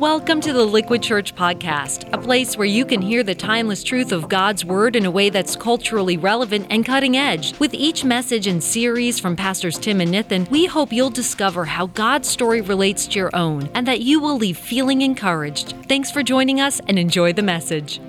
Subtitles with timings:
[0.00, 4.12] Welcome to the Liquid Church Podcast, a place where you can hear the timeless truth
[4.12, 7.58] of God's Word in a way that's culturally relevant and cutting edge.
[7.58, 11.88] With each message and series from Pastors Tim and Nathan, we hope you'll discover how
[11.88, 15.74] God's story relates to your own and that you will leave feeling encouraged.
[15.86, 18.00] Thanks for joining us and enjoy the message.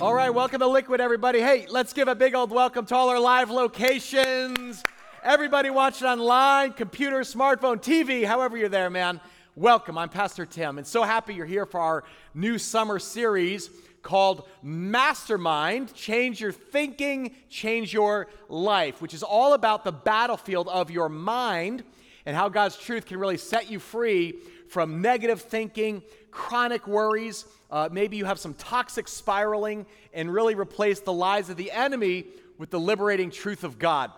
[0.00, 1.40] All right, welcome to Liquid, everybody.
[1.40, 4.84] Hey, let's give a big old welcome to all our live locations.
[5.24, 9.20] Everybody watching online, computer, smartphone, TV, however you're there, man.
[9.58, 9.96] Welcome.
[9.96, 12.04] I'm Pastor Tim, and so happy you're here for our
[12.34, 13.70] new summer series
[14.02, 20.90] called Mastermind Change Your Thinking, Change Your Life, which is all about the battlefield of
[20.90, 21.84] your mind
[22.26, 24.34] and how God's truth can really set you free
[24.68, 27.46] from negative thinking, chronic worries.
[27.70, 32.26] Uh, maybe you have some toxic spiraling, and really replace the lies of the enemy
[32.58, 34.10] with the liberating truth of God.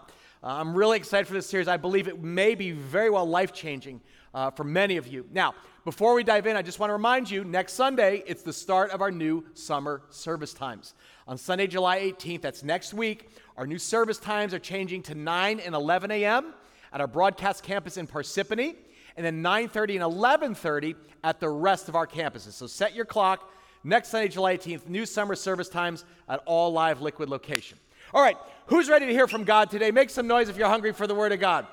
[0.43, 1.69] Uh, I'm really excited for this series.
[1.69, 4.01] I believe it may be very well life changing
[4.35, 5.27] uh, for many of you.
[5.33, 8.53] Now, before we dive in, I just want to remind you next Sunday, it's the
[8.53, 10.95] start of our new summer service times.
[11.27, 15.61] On Sunday, July 18th, that's next week, our new service times are changing to 9
[15.61, 16.53] and 11 a.m.
[16.93, 18.77] at our broadcast campus in Parsippany,
[19.17, 22.53] and then 9:30 and 11:30 at the rest of our campuses.
[22.53, 23.51] So set your clock.
[23.83, 27.79] Next Sunday, July 18th, new summer service times at all live liquid location.
[28.13, 29.91] All right, who's ready to hear from God today?
[29.91, 31.67] Make some noise if you're hungry for the Word of God.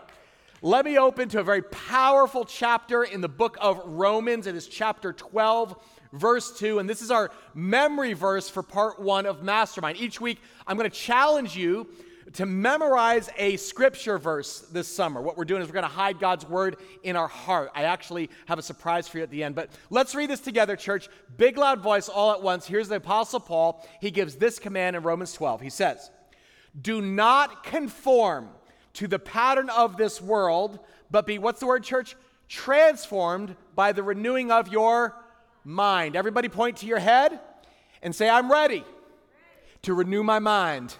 [0.65, 4.47] Let me open to a very powerful chapter in the book of Romans.
[4.47, 5.75] It is chapter 12,
[6.11, 6.79] verse 2.
[6.79, 9.99] And this is our memory verse for part one of Mastermind.
[9.99, 11.87] Each week, I'm going to challenge you
[12.33, 15.21] to memorize a scripture verse this summer.
[15.21, 17.69] What we're doing is we're going to hide God's word in our heart.
[17.75, 19.53] I actually have a surprise for you at the end.
[19.53, 21.09] But let's read this together, church.
[21.37, 22.65] Big, loud voice all at once.
[22.65, 23.87] Here's the Apostle Paul.
[24.01, 25.61] He gives this command in Romans 12.
[25.61, 26.09] He says,
[26.81, 28.49] Do not conform
[28.95, 30.79] to the pattern of this world,
[31.11, 32.15] but be, what's the word, church?
[32.47, 35.15] Transformed by the renewing of your
[35.63, 36.15] mind.
[36.15, 37.39] Everybody point to your head
[38.01, 38.83] and say, I'm ready
[39.83, 40.95] to renew my mind.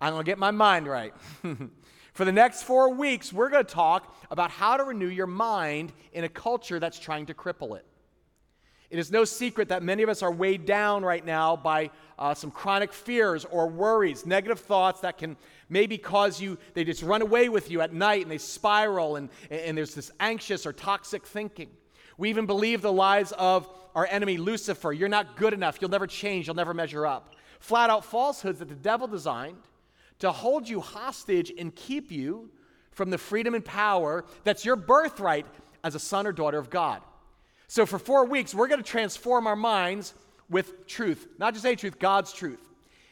[0.00, 1.14] I'm going to get my mind right.
[2.12, 5.92] For the next four weeks, we're going to talk about how to renew your mind
[6.12, 7.84] in a culture that's trying to cripple it.
[8.88, 12.34] It is no secret that many of us are weighed down right now by uh,
[12.34, 15.36] some chronic fears or worries, negative thoughts that can
[15.68, 19.28] maybe cause you, they just run away with you at night and they spiral, and,
[19.50, 21.70] and there's this anxious or toxic thinking.
[22.18, 26.06] We even believe the lies of our enemy Lucifer you're not good enough, you'll never
[26.06, 27.34] change, you'll never measure up.
[27.60, 29.58] Flat out falsehoods that the devil designed
[30.18, 32.50] to hold you hostage and keep you
[32.92, 35.46] from the freedom and power that's your birthright
[35.84, 37.02] as a son or daughter of God.
[37.68, 40.14] So, for four weeks, we're going to transform our minds
[40.48, 42.60] with truth, not just any truth, God's truth.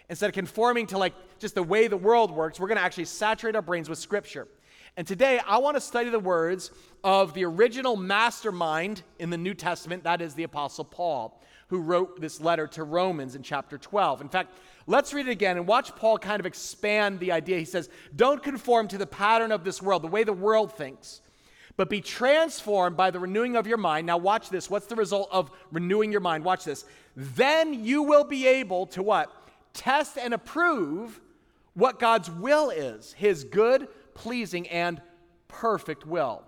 [0.09, 1.15] Instead of conforming to like
[1.45, 4.49] just the way the world works, we're going to actually saturate our brains with Scripture.
[4.97, 6.71] And today, I want to study the words
[7.03, 11.39] of the original mastermind in the New Testament, that is the Apostle Paul,
[11.69, 14.23] who wrote this letter to Romans in chapter 12.
[14.23, 14.55] In fact,
[14.87, 17.59] let's read it again and watch Paul kind of expand the idea.
[17.59, 21.21] He says, Don't conform to the pattern of this world, the way the world thinks
[21.77, 24.07] but be transformed by the renewing of your mind.
[24.07, 24.71] Now, watch this.
[24.71, 26.45] What's the result of renewing your mind?
[26.45, 26.85] Watch this.
[27.17, 29.33] Then you will be able to what?
[29.73, 31.21] Test and approve
[31.75, 35.01] what God's will is his good, pleasing, and
[35.49, 36.45] perfect will.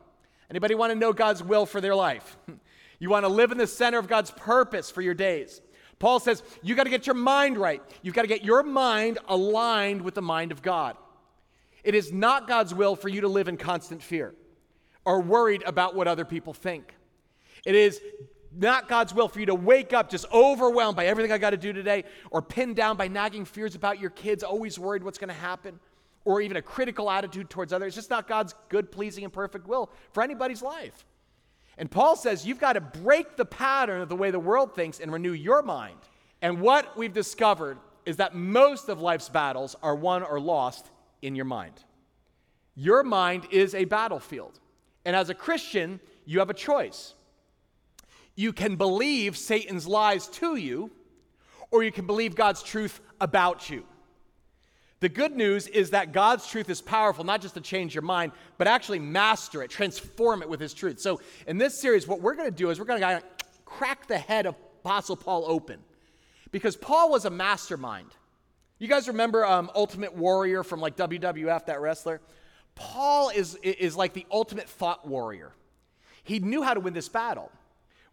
[0.49, 2.37] Anybody want to know God's will for their life?
[2.99, 5.61] You want to live in the center of God's purpose for your days.
[5.99, 7.83] Paul says, you got to get your mind right.
[8.03, 10.97] You've got to get your mind aligned with the mind of God.
[11.85, 14.35] It is not God's will for you to live in constant fear
[15.05, 16.95] or worried about what other people think.
[17.65, 18.01] It is
[18.56, 21.56] not God's will for you to wake up just overwhelmed by everything I got to
[21.56, 25.28] do today, or pinned down by nagging fears about your kids, always worried what's going
[25.28, 25.78] to happen,
[26.25, 27.89] or even a critical attitude towards others.
[27.89, 31.05] It's just not God's good, pleasing, and perfect will for anybody's life.
[31.78, 35.00] And Paul says you've got to break the pattern of the way the world thinks
[35.00, 35.99] and renew your mind.
[36.43, 40.91] And what we've discovered is that most of life's battles are won or lost
[41.22, 41.75] in your mind.
[42.75, 44.61] Your mind is a battlefield.
[45.05, 47.15] And as a Christian, you have a choice.
[48.37, 50.91] You can believe Satan's lies to you,
[51.71, 53.84] or you can believe God's truth about you.
[55.01, 58.33] The good news is that God's truth is powerful, not just to change your mind,
[58.57, 61.01] but actually master it, transform it with His truth.
[61.01, 63.22] So, in this series, what we're going to do is we're going to
[63.65, 65.81] crack the head of Apostle Paul open.
[66.51, 68.10] Because Paul was a mastermind.
[68.78, 72.21] You guys remember um, Ultimate Warrior from like WWF, that wrestler?
[72.75, 75.53] Paul is, is like the ultimate thought warrior.
[76.22, 77.51] He knew how to win this battle.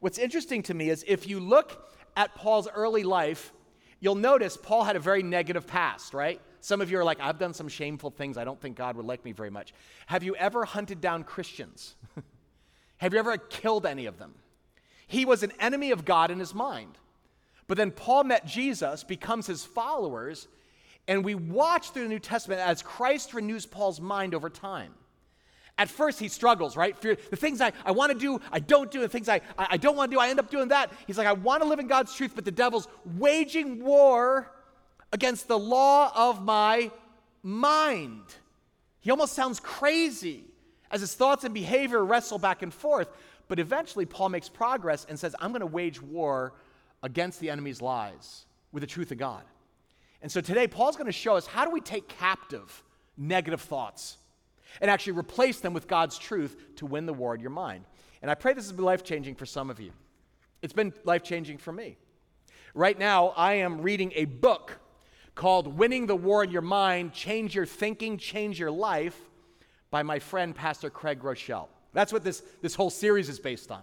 [0.04, 3.54] What's interesting to me is if you look at Paul's early life,
[4.02, 6.42] you'll notice Paul had a very negative past, right?
[6.60, 8.38] Some of you are like, I've done some shameful things.
[8.38, 9.74] I don't think God would like me very much.
[10.08, 11.96] Have you ever hunted down Christians?
[12.98, 14.34] Have you ever killed any of them?
[15.08, 16.98] He was an enemy of God in his mind.
[17.68, 20.50] But then Paul met Jesus, becomes his followers,
[21.08, 24.96] and we watch through the New Testament as Christ renews Paul's mind over time.
[25.78, 26.96] At first, he struggles, right?
[26.98, 29.00] Fear, the things I, I want to do, I don't do.
[29.00, 30.92] The things I, I, I don't want to do, I end up doing that.
[31.08, 32.88] He's like, I want to live in God's truth, but the devil's
[33.18, 34.52] waging war
[35.12, 36.92] against the law of my
[37.42, 38.22] mind.
[39.00, 40.44] He almost sounds crazy
[40.92, 43.08] as his thoughts and behavior wrestle back and forth.
[43.48, 46.54] But eventually, Paul makes progress and says, I'm going to wage war
[47.02, 49.44] against the enemy's lies with the truth of God.
[50.22, 52.84] And so today, Paul's going to show us how do we take captive
[53.18, 54.18] negative thoughts
[54.82, 57.86] and actually replace them with God's truth to win the war in your mind.
[58.22, 59.92] And I pray this has been life changing for some of you.
[60.62, 61.98] It's been life changing for me.
[62.74, 64.80] Right now, I am reading a book
[65.36, 69.20] called Winning the War in Your Mind Change Your Thinking, Change Your Life
[69.92, 71.68] by my friend, Pastor Craig Groeschel.
[71.94, 73.82] That's what this, this whole series is based on.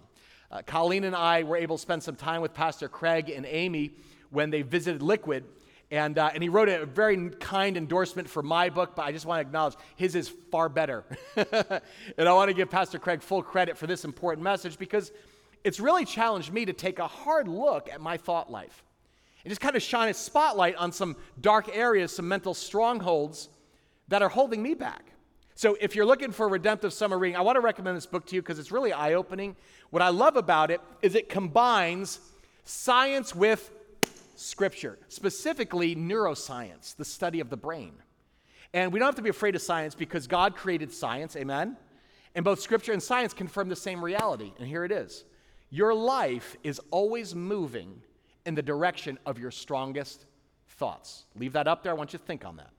[0.51, 3.93] Uh, Colleen and I were able to spend some time with Pastor Craig and Amy
[4.31, 5.45] when they visited Liquid.
[5.91, 9.27] And, uh, and he wrote a very kind endorsement for my book, but I just
[9.27, 11.05] want to acknowledge his is far better.
[11.37, 15.11] and I want to give Pastor Craig full credit for this important message because
[15.65, 18.85] it's really challenged me to take a hard look at my thought life
[19.45, 23.49] and just kind of shine a spotlight on some dark areas, some mental strongholds
[24.09, 25.07] that are holding me back.
[25.55, 28.25] So, if you're looking for a redemptive summer reading, I want to recommend this book
[28.27, 29.57] to you because it's really eye opening.
[29.91, 32.21] What I love about it is it combines
[32.65, 33.71] science with
[34.41, 37.93] scripture, specifically neuroscience, the study of the brain.
[38.73, 41.77] And we don't have to be afraid of science because God created science, amen?
[42.35, 44.53] And both scripture and science confirm the same reality.
[44.59, 45.25] And here it is
[45.71, 48.03] Your life is always moving
[48.47, 50.27] in the direction of your strongest
[50.69, 51.25] thoughts.
[51.37, 51.93] Leave that up there.
[51.93, 52.71] I want you to think on that.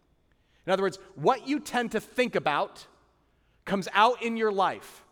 [0.65, 2.85] In other words, what you tend to think about
[3.65, 5.03] comes out in your life.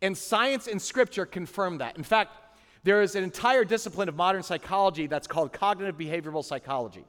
[0.00, 1.96] And science and scripture confirm that.
[1.96, 2.32] In fact,
[2.84, 7.04] there is an entire discipline of modern psychology that's called cognitive behavioral psychology.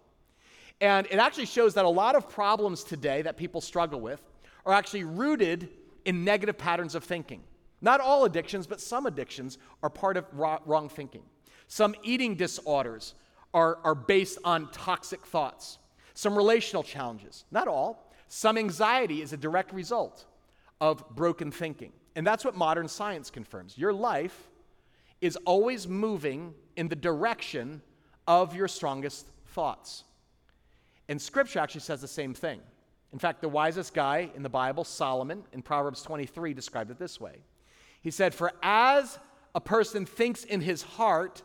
[0.81, 4.21] And it actually shows that a lot of problems today that people struggle with
[4.65, 5.69] are actually rooted
[6.05, 7.43] in negative patterns of thinking.
[7.81, 11.23] Not all addictions, but some addictions are part of wrong thinking.
[11.67, 13.13] Some eating disorders
[13.53, 15.77] are, are based on toxic thoughts.
[16.13, 18.11] Some relational challenges, not all.
[18.27, 20.25] Some anxiety is a direct result
[20.81, 21.93] of broken thinking.
[22.15, 23.77] And that's what modern science confirms.
[23.77, 24.48] Your life
[25.21, 27.81] is always moving in the direction
[28.27, 30.03] of your strongest thoughts.
[31.07, 32.61] And scripture actually says the same thing.
[33.11, 37.19] In fact, the wisest guy in the Bible, Solomon, in Proverbs 23, described it this
[37.19, 37.37] way
[38.01, 39.17] He said, For as
[39.55, 41.41] a person thinks in his heart,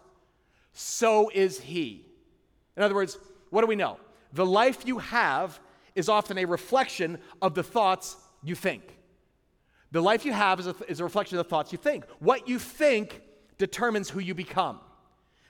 [0.73, 2.05] so is he.
[2.77, 3.17] In other words,
[3.51, 3.99] what do we know?
[4.33, 5.59] The life you have
[5.95, 8.99] is often a reflection of the thoughts you think.
[9.93, 12.05] The life you have is a, is a reflection of the thoughts you think.
[12.19, 13.23] What you think
[13.59, 14.81] determines who you become.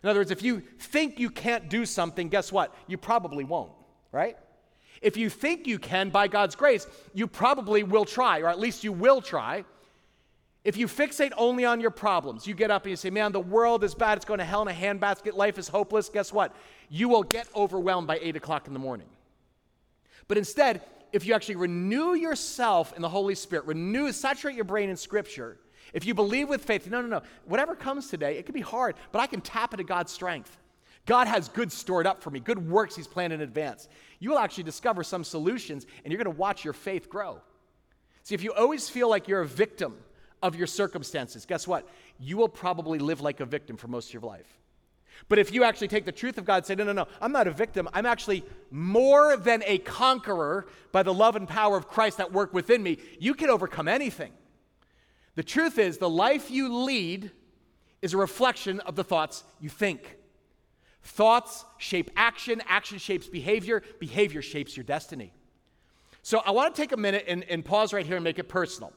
[0.03, 2.75] In other words, if you think you can't do something, guess what?
[2.87, 3.73] You probably won't,
[4.13, 4.37] right?
[5.01, 8.85] If you think you can, by God's grace, you probably will try, or at least
[8.85, 9.65] you will try.
[10.65, 13.41] If you fixate only on your problems, you get up and you say, Man, the
[13.41, 16.55] world is bad, it's going to hell in a handbasket, life is hopeless, guess what?
[16.89, 19.09] You will get overwhelmed by 8 o'clock in the morning.
[20.27, 24.91] But instead, if you actually renew yourself in the Holy Spirit, renew, saturate your brain
[24.91, 25.59] in Scripture,
[25.93, 28.97] if you believe with faith, no, no, no, whatever comes today, it can be hard,
[29.13, 30.57] but I can tap into God's strength.
[31.07, 33.89] God has good stored up for me, good works He's planned in advance.
[34.21, 37.41] You will actually discover some solutions, and you're going to watch your faith grow.
[38.23, 39.97] See, if you always feel like you're a victim,
[40.45, 41.89] of your circumstances, guess what?
[42.19, 44.59] You will probably live like a victim for most of your life.
[45.31, 47.33] But if you actually take the truth of God and say, no, no, no, I'm
[47.33, 47.89] not a victim.
[47.95, 52.53] I'm actually more than a conqueror by the love and power of Christ that work
[52.53, 54.33] within me, you can overcome anything.
[55.35, 57.31] The truth is, the life you lead
[58.03, 60.17] is a reflection of the thoughts you think.
[61.03, 65.33] Thoughts shape action, action shapes behavior, behavior shapes your destiny.
[66.23, 68.49] So I want to take a minute and, and pause right here and make it
[68.49, 68.93] personal.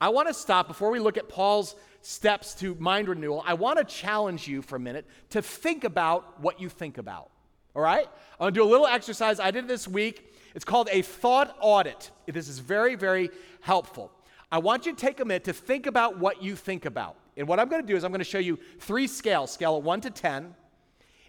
[0.00, 3.42] I want to stop before we look at Paul's steps to mind renewal.
[3.46, 7.30] I want to challenge you for a minute to think about what you think about.
[7.76, 8.06] All right?
[8.34, 9.38] I'm going to do a little exercise.
[9.38, 10.34] I did this week.
[10.54, 12.10] It's called a thought audit.
[12.26, 13.28] This is very, very
[13.60, 14.10] helpful.
[14.52, 17.16] I want you to take a minute to think about what you think about.
[17.36, 19.76] And what I'm going to do is I'm going to show you three scales, scale
[19.76, 20.54] of 1 to 10.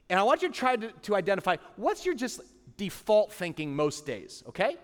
[0.10, 2.42] And I want you to try to, to identify what's your just
[2.78, 4.76] default thinking most days, okay?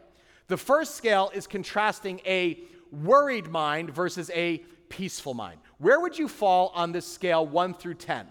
[0.47, 2.59] The first scale is contrasting a
[2.91, 5.59] worried mind versus a peaceful mind.
[5.79, 8.27] Where would you fall on this scale 1 through 10?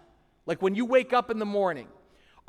[0.47, 1.89] Like when you wake up in the morning,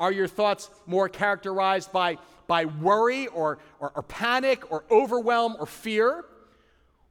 [0.00, 5.66] are your thoughts more characterized by, by worry or, or, or panic or overwhelm or
[5.66, 6.24] fear,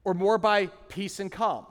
[0.08, 1.66] or more by peace and calm?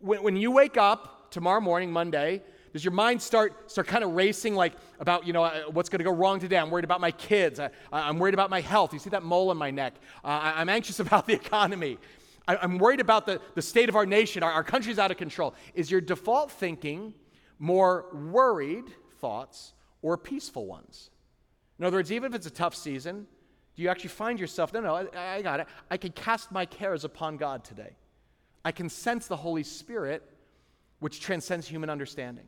[0.00, 4.12] When, when you wake up tomorrow morning, Monday, does your mind start, start kind of
[4.12, 6.56] racing like about, you know, uh, what's going to go wrong today?
[6.56, 7.60] I'm worried about my kids.
[7.60, 8.94] I, am worried about my health.
[8.94, 9.92] You see that mole in my neck?
[10.24, 11.98] Uh, I, am anxious about the economy.
[12.48, 14.42] I, am worried about the, the state of our nation.
[14.42, 15.54] Our, our country's out of control.
[15.74, 17.12] Is your default thinking
[17.58, 18.86] more worried
[19.20, 21.10] thoughts or peaceful ones?
[21.78, 23.26] In other words, even if it's a tough season,
[23.76, 25.66] do you actually find yourself, no, no, I, I got it.
[25.90, 27.96] I can cast my cares upon God today.
[28.64, 30.22] I can sense the Holy Spirit,
[31.00, 32.44] which transcends human understanding.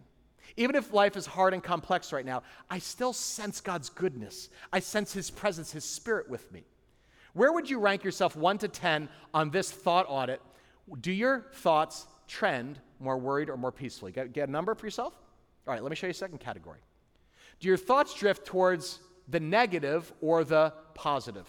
[0.56, 4.48] Even if life is hard and complex right now, I still sense God's goodness.
[4.72, 6.64] I sense His presence, His Spirit with me.
[7.32, 10.40] Where would you rank yourself 1 to 10 on this thought audit?
[11.00, 14.12] Do your thoughts trend more worried or more peacefully?
[14.12, 15.14] Get, get a number for yourself?
[15.66, 16.78] All right, let me show you a second category.
[17.58, 21.46] Do your thoughts drift towards the negative or the positive?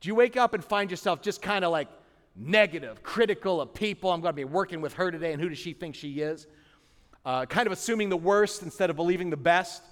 [0.00, 1.88] Do you wake up and find yourself just kind of like
[2.36, 4.12] negative, critical of people?
[4.12, 6.46] I'm going to be working with her today, and who does she think she is?
[7.28, 9.82] uh, kind of assuming the worst instead of believing the best?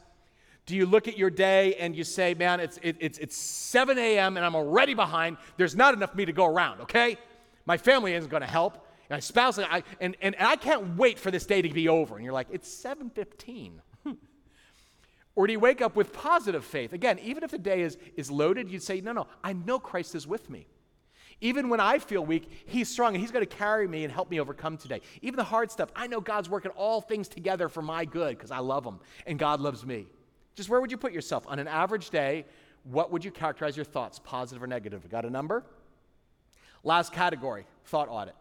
[0.64, 3.98] Do you look at your day and you say, man, it's, it, it's, it's 7
[3.98, 4.38] a.m.
[4.38, 5.36] and I'm already behind.
[5.58, 7.18] There's not enough me to go around, okay?
[7.66, 8.84] My family isn't going to help.
[9.10, 12.16] My spouse, I, and, and, and I can't wait for this day to be over.
[12.16, 13.72] And you're like, it's 7.15.
[15.36, 16.94] or do you wake up with positive faith?
[16.94, 20.14] Again, even if the day is, is loaded, you'd say, no, no, I know Christ
[20.14, 20.66] is with me.
[21.42, 24.30] Even when I feel weak, He's strong and He's going to carry me and help
[24.30, 25.02] me overcome today.
[25.20, 28.50] Even the hard stuff, I know God's working all things together for my good because
[28.50, 30.06] I love Him and God loves me.
[30.54, 31.44] Just where would you put yourself?
[31.46, 32.46] On an average day,
[32.84, 35.06] what would you characterize your thoughts, positive or negative?
[35.10, 35.64] Got a number?
[36.82, 38.34] Last category thought audit.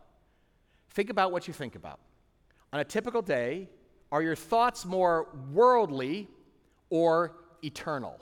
[0.92, 2.00] Think about what you think about.
[2.72, 3.68] On a typical day,
[4.14, 6.30] are your thoughts more worldly
[6.90, 8.20] or eternal?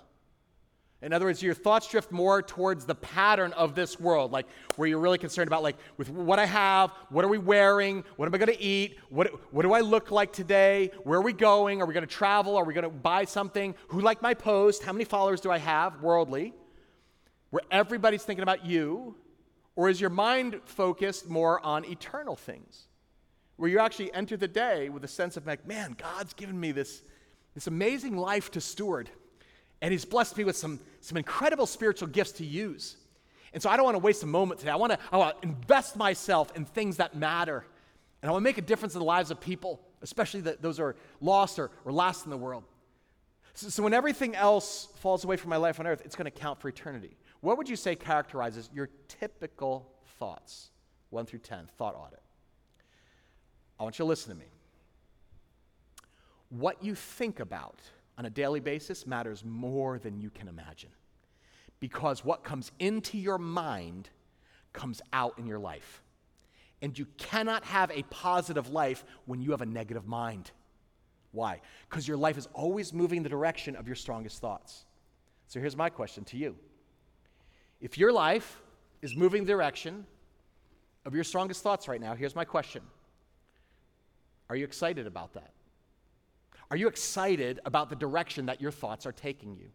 [1.01, 4.87] In other words, your thoughts drift more towards the pattern of this world, like where
[4.87, 8.33] you're really concerned about, like, with what I have, what are we wearing, what am
[8.33, 11.85] I to eat, what, what do I look like today, where are we going, are
[11.85, 15.41] we to travel, are we to buy something, who liked my post, how many followers
[15.41, 16.53] do I have, worldly,
[17.49, 19.17] where everybody's thinking about you,
[19.75, 22.87] or is your mind focused more on eternal things,
[23.57, 26.71] where you actually enter the day with a sense of, like, man, God's given me
[26.71, 27.03] this,
[27.53, 29.09] this amazing life to steward.
[29.81, 32.97] And he's blessed me with some, some incredible spiritual gifts to use.
[33.53, 34.71] And so I don't want to waste a moment today.
[34.71, 37.65] I want to, I want to invest myself in things that matter.
[38.21, 40.77] And I want to make a difference in the lives of people, especially the, those
[40.77, 42.63] who are lost or, or last in the world.
[43.53, 46.31] So, so when everything else falls away from my life on earth, it's going to
[46.31, 47.17] count for eternity.
[47.41, 50.69] What would you say characterizes your typical thoughts?
[51.09, 52.21] 1 through 10, thought audit.
[53.79, 54.45] I want you to listen to me.
[56.53, 57.79] What you think about
[58.15, 60.91] on a daily basis matters more than you can imagine.
[61.79, 64.09] Because what comes into your mind
[64.71, 66.03] comes out in your life.
[66.83, 70.51] And you cannot have a positive life when you have a negative mind.
[71.31, 71.59] Why?
[71.89, 74.85] Because your life is always moving in the direction of your strongest thoughts.
[75.47, 76.55] So here's my question to you
[77.81, 78.61] If your life
[79.01, 80.05] is moving the direction
[81.03, 82.83] of your strongest thoughts right now, here's my question
[84.51, 85.51] Are you excited about that?
[86.73, 89.69] Are you excited about the direction that your thoughts are taking you?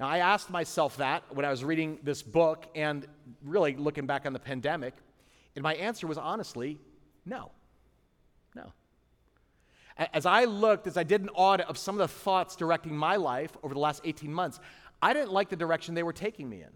[0.00, 3.06] Now, I asked myself that when I was reading this book and
[3.44, 4.94] really looking back on the pandemic,
[5.54, 6.80] and my answer was honestly
[7.24, 7.52] no.
[8.56, 8.72] No.
[9.96, 13.14] As I looked, as I did an audit of some of the thoughts directing my
[13.14, 14.58] life over the last 18 months,
[15.00, 16.72] I didn't like the direction they were taking me in.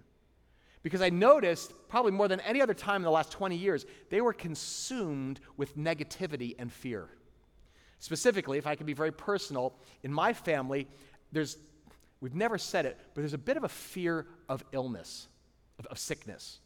[0.85, 4.21] Because I noticed, probably more than any other time in the last 20 years, they
[4.21, 7.09] were consumed with negativity and fear.
[8.03, 10.89] Specifically, if I can be very personal, in my family,
[11.31, 11.57] there's,
[12.21, 15.29] we've never said it, but there's a bit of a fear of illness,
[15.79, 16.59] of, of sickness.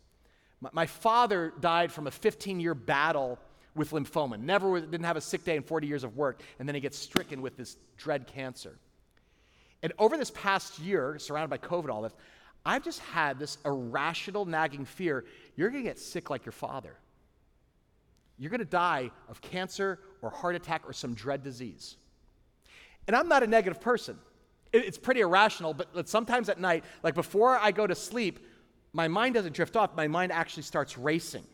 [0.62, 3.38] My, my, father died from a 15 year battle
[3.74, 6.74] with lymphoma, never didn't have a sick day in 40 years of work, and then
[6.74, 8.78] he gets stricken with this dread cancer.
[9.82, 12.14] And over this past year, surrounded by COVID, all this,
[12.64, 16.96] I've just had this irrational, nagging fear you're going to get sick like your father.
[18.38, 21.96] You're going to die of cancer or heart attack or some dread disease.
[23.06, 24.18] And I'm not a negative person.
[24.72, 28.40] It's pretty irrational, but sometimes at night, like before I go to sleep,
[28.92, 31.44] my mind doesn't drift off, my mind actually starts racing.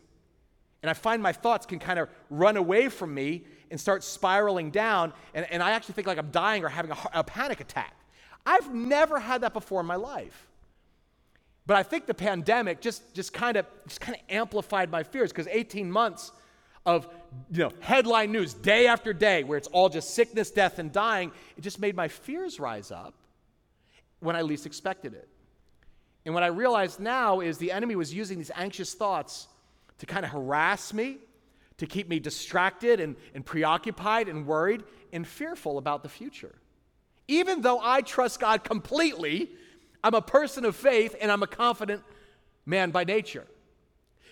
[0.81, 4.71] And I find my thoughts can kind of run away from me and start spiraling
[4.71, 7.95] down, and, and I actually think like I'm dying or having a, a panic attack.
[8.45, 10.47] I've never had that before in my life.
[11.65, 15.31] But I think the pandemic just, just kind of just kind of amplified my fears
[15.31, 16.31] because 18 months
[16.85, 17.07] of
[17.51, 21.31] you know, headline news day after day where it's all just sickness, death, and dying,
[21.57, 23.13] it just made my fears rise up
[24.19, 25.27] when I least expected it.
[26.25, 29.47] And what I realized now is the enemy was using these anxious thoughts
[29.99, 31.17] to kind of harass me,
[31.77, 36.55] to keep me distracted and, and preoccupied and worried and fearful about the future.
[37.27, 39.49] Even though I trust God completely,
[40.03, 42.03] I'm a person of faith and I'm a confident
[42.65, 43.45] man by nature.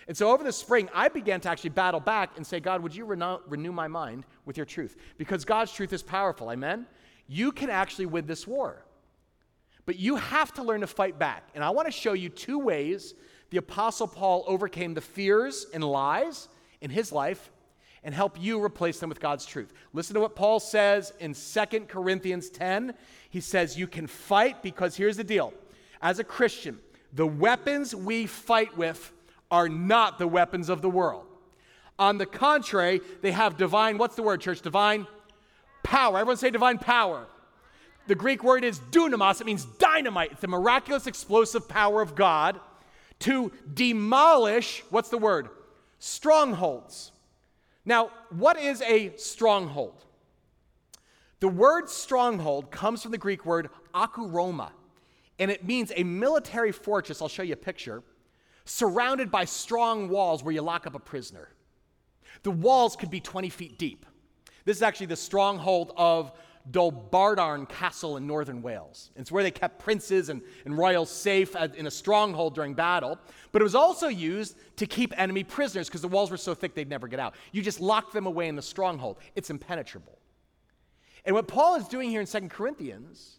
[0.08, 2.94] And so over the spring, I began to actually battle back and say, God, would
[2.94, 4.96] you renew, renew my mind with your truth?
[5.16, 6.50] Because God's truth is powerful.
[6.50, 6.86] Amen?
[7.28, 8.84] You can actually win this war.
[9.86, 11.48] But you have to learn to fight back.
[11.54, 13.14] And I want to show you two ways
[13.50, 16.48] the Apostle Paul overcame the fears and lies
[16.80, 17.50] in his life
[18.04, 19.72] and help you replace them with God's truth.
[19.92, 22.94] Listen to what Paul says in 2 Corinthians 10.
[23.30, 25.52] He says, You can fight because here's the deal.
[26.00, 26.80] As a Christian,
[27.12, 29.12] the weapons we fight with
[29.52, 31.26] are not the weapons of the world.
[31.98, 34.62] On the contrary, they have divine, what's the word, church?
[34.62, 35.06] Divine
[35.84, 36.18] power.
[36.18, 37.26] Everyone say divine power.
[38.08, 40.32] The Greek word is dunamis, it means dynamite.
[40.32, 42.58] It's the miraculous explosive power of God
[43.20, 45.48] to demolish, what's the word?
[46.00, 47.12] Strongholds.
[47.84, 50.04] Now, what is a stronghold?
[51.38, 54.70] The word stronghold comes from the Greek word ochuroma,
[55.38, 57.20] and it means a military fortress.
[57.20, 58.02] I'll show you a picture
[58.64, 61.48] surrounded by strong walls where you lock up a prisoner.
[62.42, 64.06] The walls could be 20 feet deep.
[64.64, 66.32] This is actually the stronghold of
[66.70, 69.10] Dolbadarn Castle in northern Wales.
[69.16, 73.18] It's where they kept princes and, and royals safe in a stronghold during battle.
[73.50, 76.74] But it was also used to keep enemy prisoners because the walls were so thick
[76.74, 77.34] they'd never get out.
[77.50, 80.18] You just lock them away in the stronghold, it's impenetrable.
[81.24, 83.38] And what Paul is doing here in Second Corinthians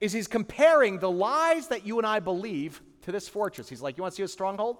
[0.00, 3.68] is he's comparing the lies that you and I believe to this fortress.
[3.68, 4.78] He's like, You want to see a stronghold?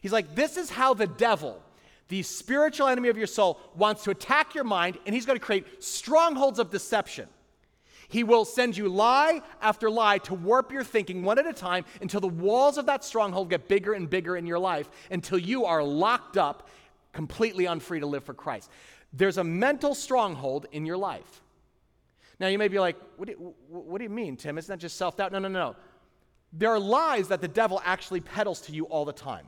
[0.00, 1.62] He's like, This is how the devil
[2.08, 5.44] the spiritual enemy of your soul wants to attack your mind, and he's going to
[5.44, 7.28] create strongholds of deception.
[8.08, 11.84] He will send you lie after lie to warp your thinking one at a time
[12.02, 15.64] until the walls of that stronghold get bigger and bigger in your life until you
[15.64, 16.68] are locked up,
[17.12, 18.70] completely unfree to live for Christ.
[19.12, 21.40] There's a mental stronghold in your life.
[22.40, 24.58] Now, you may be like, what do you, what do you mean, Tim?
[24.58, 25.32] Isn't that just self doubt?
[25.32, 25.76] No, no, no.
[26.52, 29.46] There are lies that the devil actually peddles to you all the time.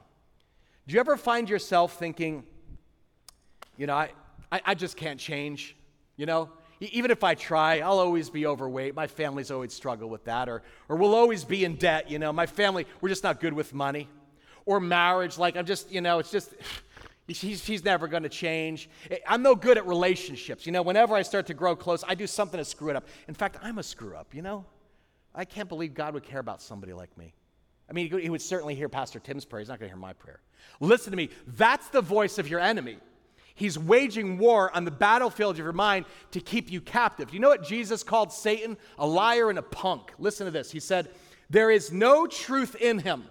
[0.87, 2.45] Do you ever find yourself thinking,
[3.77, 4.11] you know, I,
[4.53, 5.77] I, I just can't change,
[6.17, 6.51] you know?
[6.81, 8.95] Even if I try, I'll always be overweight.
[8.95, 10.49] My family's always struggle with that.
[10.49, 12.33] Or, or we'll always be in debt, you know.
[12.33, 14.09] My family, we're just not good with money.
[14.67, 16.55] Or marriage, like I'm just, you know, it's just,
[17.27, 18.89] he's, he's never going to change.
[19.11, 20.67] Eh, I'm no good at relationships.
[20.67, 23.07] You know, whenever I start to grow close, I do something to screw it up.
[23.29, 24.65] In fact, I'm a screw up, you know?
[25.35, 27.35] I can't believe God would care about somebody like me.
[27.89, 29.61] I mean, he would certainly hear Pastor Tim's prayer.
[29.61, 30.41] He's not going to hear my prayer.
[30.81, 31.31] Listen to me.
[31.47, 32.99] That's the voice of your enemy.
[33.55, 37.33] He's waging war on the battlefield of your mind to keep you captive.
[37.33, 38.77] You know what Jesus called Satan?
[38.99, 40.13] A liar and a punk.
[40.19, 40.71] Listen to this.
[40.71, 41.09] He said,
[41.49, 43.25] There is no truth in him.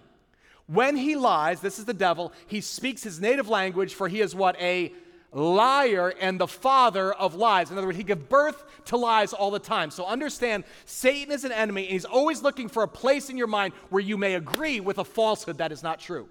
[0.66, 4.34] When he lies, this is the devil, he speaks his native language, for he is
[4.34, 4.60] what?
[4.60, 4.92] A
[5.32, 7.70] liar and the father of lies.
[7.70, 9.90] In other words, he gives birth to lies all the time.
[9.90, 13.46] So understand, Satan is an enemy, and he's always looking for a place in your
[13.46, 16.28] mind where you may agree with a falsehood that is not true.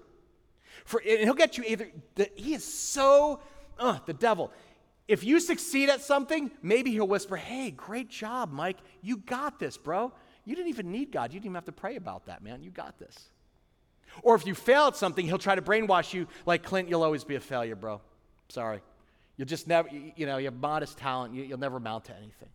[0.84, 3.40] For, and he'll get you either, the, he is so,
[3.78, 4.52] uh, the devil.
[5.08, 8.78] If you succeed at something, maybe he'll whisper, Hey, great job, Mike.
[9.02, 10.12] You got this, bro.
[10.44, 11.32] You didn't even need God.
[11.32, 12.62] You didn't even have to pray about that, man.
[12.62, 13.16] You got this.
[14.22, 17.24] Or if you fail at something, he'll try to brainwash you like, Clint, you'll always
[17.24, 18.00] be a failure, bro.
[18.48, 18.80] Sorry.
[19.36, 22.48] You'll just never, you know, you have modest talent, you, will never amount to anything.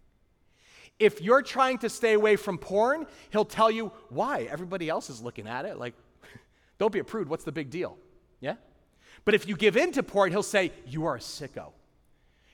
[0.99, 4.47] If you're trying to stay away from porn, he'll tell you why.
[4.51, 5.77] Everybody else is looking at it.
[5.77, 5.93] Like,
[6.77, 7.29] don't be a prude.
[7.29, 7.97] What's the big deal?
[8.39, 8.55] Yeah?
[9.25, 11.71] But if you give in to porn, he'll say, You are a sicko.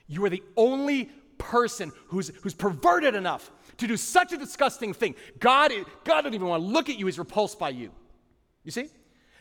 [0.06, 5.14] You are the only person who's, who's perverted enough to do such a disgusting thing.
[5.38, 5.72] God,
[6.04, 7.90] God doesn't even want to look at you, he's repulsed by you.
[8.64, 8.88] You see?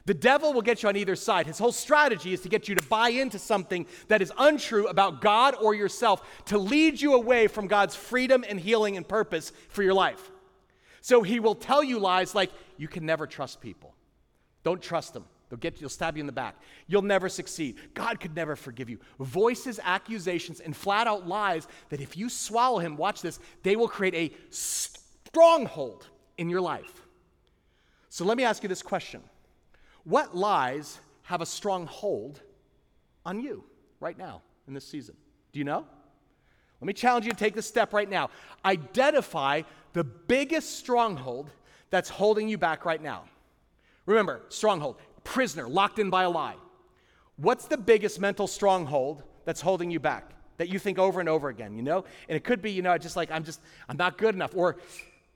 [0.08, 1.48] The devil will get you on either side.
[1.48, 5.20] His whole strategy is to get you to buy into something that is untrue about
[5.20, 9.84] God or yourself, to lead you away from God's freedom and healing and purpose for
[9.84, 10.32] your life.
[11.02, 13.94] So he will tell you lies like, you can never trust people.
[14.64, 15.26] Don't trust them.
[15.50, 16.56] They'll get you, they'll stab you in the back.
[16.88, 17.76] You'll never succeed.
[17.94, 19.00] God could never forgive you.
[19.20, 23.90] Voices, accusations, and flat out lies that if you swallow him, watch this, they will
[23.90, 27.02] create a stronghold in your life.
[28.08, 29.22] So let me ask you this question
[30.08, 32.42] what lies have a strong hold
[33.26, 33.64] on you
[34.00, 35.16] right now in this season?
[35.52, 35.86] Do you know?
[36.80, 38.30] Let me challenge you to take this step right now.
[38.64, 41.50] Identify the biggest stronghold
[41.90, 43.26] that's holding you back right now.
[44.06, 46.56] Remember, stronghold, prisoner, locked in by a lie.
[47.36, 51.50] What's the biggest mental stronghold that's holding you back that you think over and over
[51.50, 52.06] again, you know?
[52.30, 54.52] And it could be, you know, just like, I'm just, I'm not good enough.
[54.56, 54.78] Or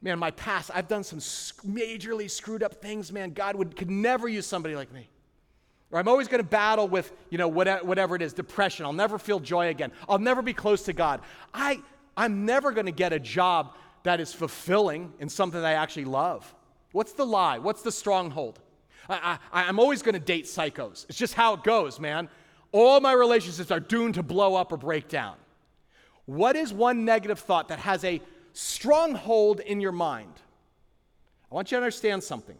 [0.01, 3.31] man, my past, I've done some majorly screwed up things, man.
[3.31, 5.07] God would, could never use somebody like me.
[5.91, 8.85] Or I'm always going to battle with, you know, whatever it is, depression.
[8.85, 9.91] I'll never feel joy again.
[10.07, 11.21] I'll never be close to God.
[11.53, 11.81] I,
[12.15, 16.05] I'm never going to get a job that is fulfilling and something that I actually
[16.05, 16.55] love.
[16.93, 17.59] What's the lie?
[17.59, 18.59] What's the stronghold?
[19.09, 21.05] I, I, I'm always going to date psychos.
[21.09, 22.29] It's just how it goes, man.
[22.71, 25.35] All my relationships are doomed to blow up or break down.
[26.25, 28.21] What is one negative thought that has a
[28.53, 30.33] stronghold in your mind?
[31.51, 32.57] I want you to understand something.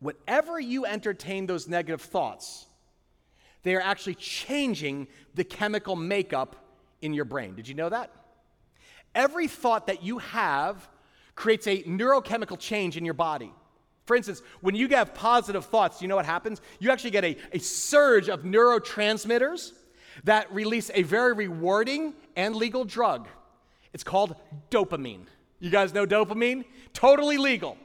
[0.00, 2.66] Whatever you entertain those negative thoughts,
[3.62, 6.56] they are actually changing the chemical makeup
[7.02, 7.54] in your brain.
[7.54, 8.10] Did you know that?
[9.14, 10.88] Every thought that you have
[11.34, 13.52] creates a neurochemical change in your body.
[14.06, 16.60] For instance, when you have positive thoughts, you know what happens?
[16.78, 19.72] You actually get a, a surge of neurotransmitters
[20.24, 23.28] that release a very rewarding and legal drug.
[23.94, 24.34] It's called
[24.70, 25.24] dopamine.
[25.60, 26.64] You guys know dopamine?
[26.92, 27.78] Totally legal.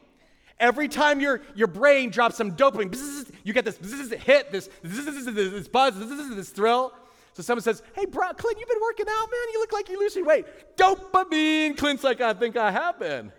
[0.59, 3.77] Every time your, your brain drops some dopamine, you get this
[4.11, 6.91] hit, this, this buzz, this thrill.
[7.33, 9.53] So someone says, Hey, bro, Clint, you've been working out, man.
[9.53, 10.45] You look like you're losing weight.
[10.75, 11.77] Dopamine.
[11.77, 13.31] Clint's like, I think I have been.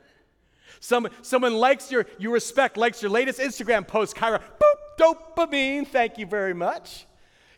[0.79, 4.41] Some, someone likes your, you respect, likes your latest Instagram post, Kyra.
[4.41, 5.87] Boop, dopamine.
[5.87, 7.05] Thank you very much.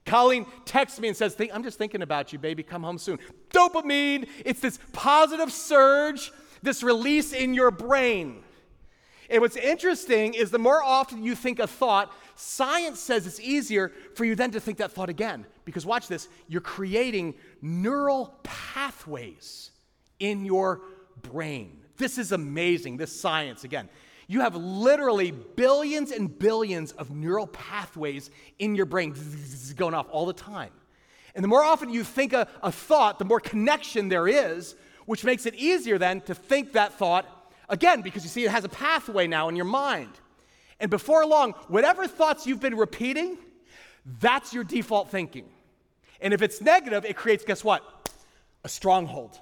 [0.04, 2.62] Colleen texts me and says, I'm just thinking about you, baby.
[2.62, 3.18] Come home soon.
[3.50, 4.28] Dopamine.
[4.44, 8.42] It's this positive surge, this release in your brain.
[9.30, 13.92] And what's interesting is the more often you think a thought, science says it's easier
[14.14, 15.46] for you then to think that thought again.
[15.64, 19.70] Because watch this, you're creating neural pathways
[20.18, 20.82] in your
[21.22, 21.78] brain.
[21.96, 23.88] This is amazing, this science again.
[24.28, 29.14] You have literally billions and billions of neural pathways in your brain
[29.76, 30.70] going off all the time.
[31.34, 34.74] And the more often you think a, a thought, the more connection there is,
[35.06, 37.26] which makes it easier then to think that thought
[37.68, 40.10] again because you see it has a pathway now in your mind.
[40.78, 43.38] And before long, whatever thoughts you've been repeating,
[44.20, 45.46] that's your default thinking.
[46.20, 47.82] And if it's negative, it creates, guess what?
[48.64, 49.38] A stronghold.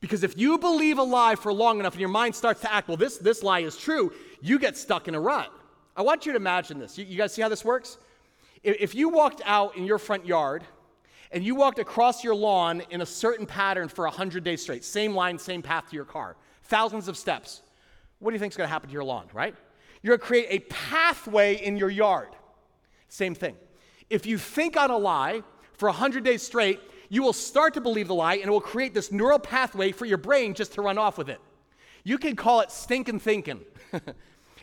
[0.00, 2.88] Because if you believe a lie for long enough and your mind starts to act,
[2.88, 5.50] well, this, this lie is true, you get stuck in a rut.
[5.96, 6.98] I want you to imagine this.
[6.98, 7.98] You, you guys see how this works?
[8.62, 10.64] If, if you walked out in your front yard
[11.32, 15.14] and you walked across your lawn in a certain pattern for 100 days straight, same
[15.14, 17.62] line, same path to your car, thousands of steps,
[18.18, 19.54] what do you think is going to happen to your lawn, right?
[20.02, 22.28] You're going to create a pathway in your yard.
[23.08, 23.56] Same thing.
[24.10, 25.42] If you think on a lie
[25.74, 28.94] for 100 days straight, you will start to believe the lie and it will create
[28.94, 31.40] this neural pathway for your brain just to run off with it.
[32.04, 33.60] You can call it stinking thinking.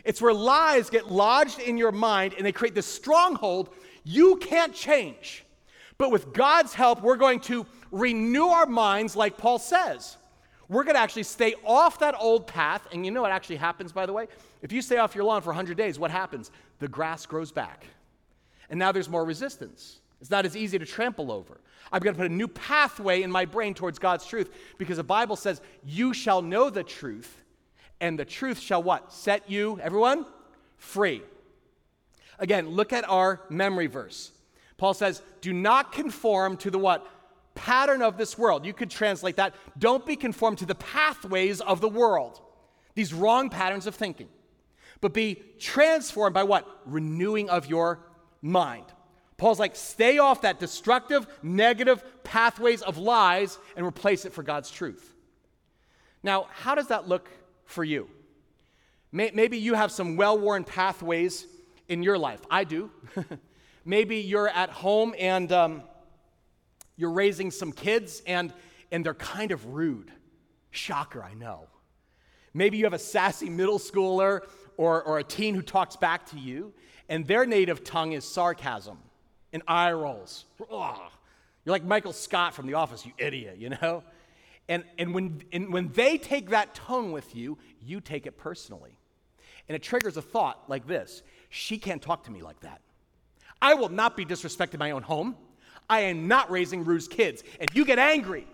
[0.04, 3.70] it's where lies get lodged in your mind and they create this stronghold
[4.04, 5.44] you can't change.
[5.96, 10.16] But with God's help, we're going to renew our minds, like Paul says.
[10.68, 12.86] We're going to actually stay off that old path.
[12.92, 14.28] And you know what actually happens, by the way?
[14.62, 16.50] If you stay off your lawn for 100 days, what happens?
[16.78, 17.86] The grass grows back.
[18.70, 20.00] And now there's more resistance.
[20.20, 21.60] It's not as easy to trample over.
[21.92, 25.04] I've got to put a new pathway in my brain towards God's truth because the
[25.04, 27.42] Bible says, You shall know the truth,
[28.00, 29.12] and the truth shall what?
[29.12, 30.26] Set you, everyone,
[30.76, 31.22] free.
[32.38, 34.32] Again, look at our memory verse.
[34.76, 37.06] Paul says, Do not conform to the what?
[37.54, 38.66] Pattern of this world.
[38.66, 39.54] You could translate that.
[39.78, 42.40] Don't be conformed to the pathways of the world,
[42.94, 44.28] these wrong patterns of thinking,
[45.00, 46.66] but be transformed by what?
[46.86, 48.00] Renewing of your
[48.42, 48.86] mind.
[49.36, 54.70] Paul's like, stay off that destructive, negative pathways of lies and replace it for God's
[54.70, 55.12] truth.
[56.22, 57.28] Now, how does that look
[57.64, 58.08] for you?
[59.12, 61.46] Maybe you have some well worn pathways
[61.88, 62.40] in your life.
[62.50, 62.90] I do.
[63.84, 65.82] Maybe you're at home and um,
[66.96, 68.52] you're raising some kids and,
[68.90, 70.10] and they're kind of rude.
[70.70, 71.68] Shocker, I know.
[72.54, 74.40] Maybe you have a sassy middle schooler
[74.76, 76.72] or, or a teen who talks back to you,
[77.08, 78.98] and their native tongue is sarcasm
[79.54, 80.44] and eye rolls.
[80.70, 80.98] Ugh.
[81.64, 84.02] You're like Michael Scott from The Office, you idiot, you know?
[84.68, 88.98] And, and, when, and when they take that tone with you, you take it personally.
[89.68, 92.82] And it triggers a thought like this She can't talk to me like that.
[93.62, 95.36] I will not be disrespected in my own home.
[95.88, 97.42] I am not raising Rue's kids.
[97.60, 98.46] And you get angry.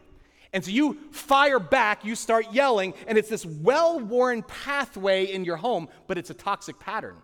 [0.52, 5.44] And so you fire back, you start yelling, and it's this well worn pathway in
[5.44, 7.16] your home, but it's a toxic pattern.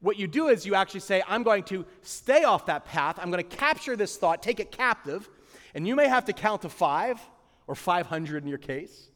[0.00, 3.18] What you do is you actually say, I'm going to stay off that path.
[3.18, 5.28] I'm going to capture this thought, take it captive,
[5.74, 7.20] and you may have to count to five
[7.66, 9.10] or 500 in your case.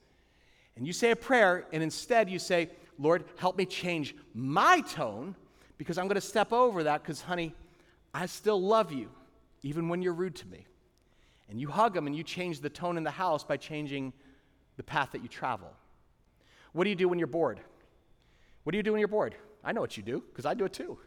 [0.76, 5.34] And you say a prayer, and instead you say, Lord, help me change my tone
[5.78, 7.54] because I'm going to step over that because, honey,
[8.12, 9.10] I still love you,
[9.62, 10.66] even when you're rude to me.
[11.48, 14.12] And you hug them and you change the tone in the house by changing
[14.76, 15.70] the path that you travel.
[16.72, 17.60] What do you do when you're bored?
[18.64, 19.34] What do you do when you're bored?
[19.64, 20.98] I know what you do because I do it too.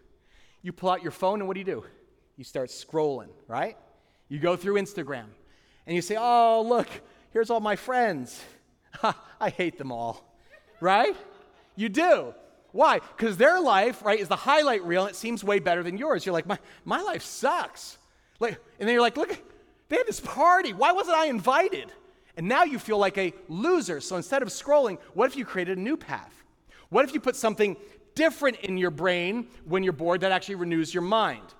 [0.61, 1.85] You pull out your phone, and what do you do?
[2.35, 3.77] You start scrolling, right?
[4.27, 5.25] You go through Instagram,
[5.85, 6.87] and you say, Oh, look,
[7.31, 8.41] here's all my friends.
[9.39, 10.25] I hate them all,
[10.81, 11.15] right?
[11.75, 12.33] You do.
[12.71, 12.99] Why?
[12.99, 16.25] Because their life, right, is the highlight reel and it seems way better than yours.
[16.25, 17.97] You're like, my, my life sucks.
[18.39, 19.35] Like, and then you're like, look,
[19.89, 20.73] they had this party.
[20.73, 21.91] Why wasn't I invited?
[22.35, 23.99] And now you feel like a loser.
[24.01, 26.43] So instead of scrolling, what if you created a new path?
[26.89, 27.75] What if you put something
[28.17, 31.53] different in your brain when you're bored that actually renews your mind?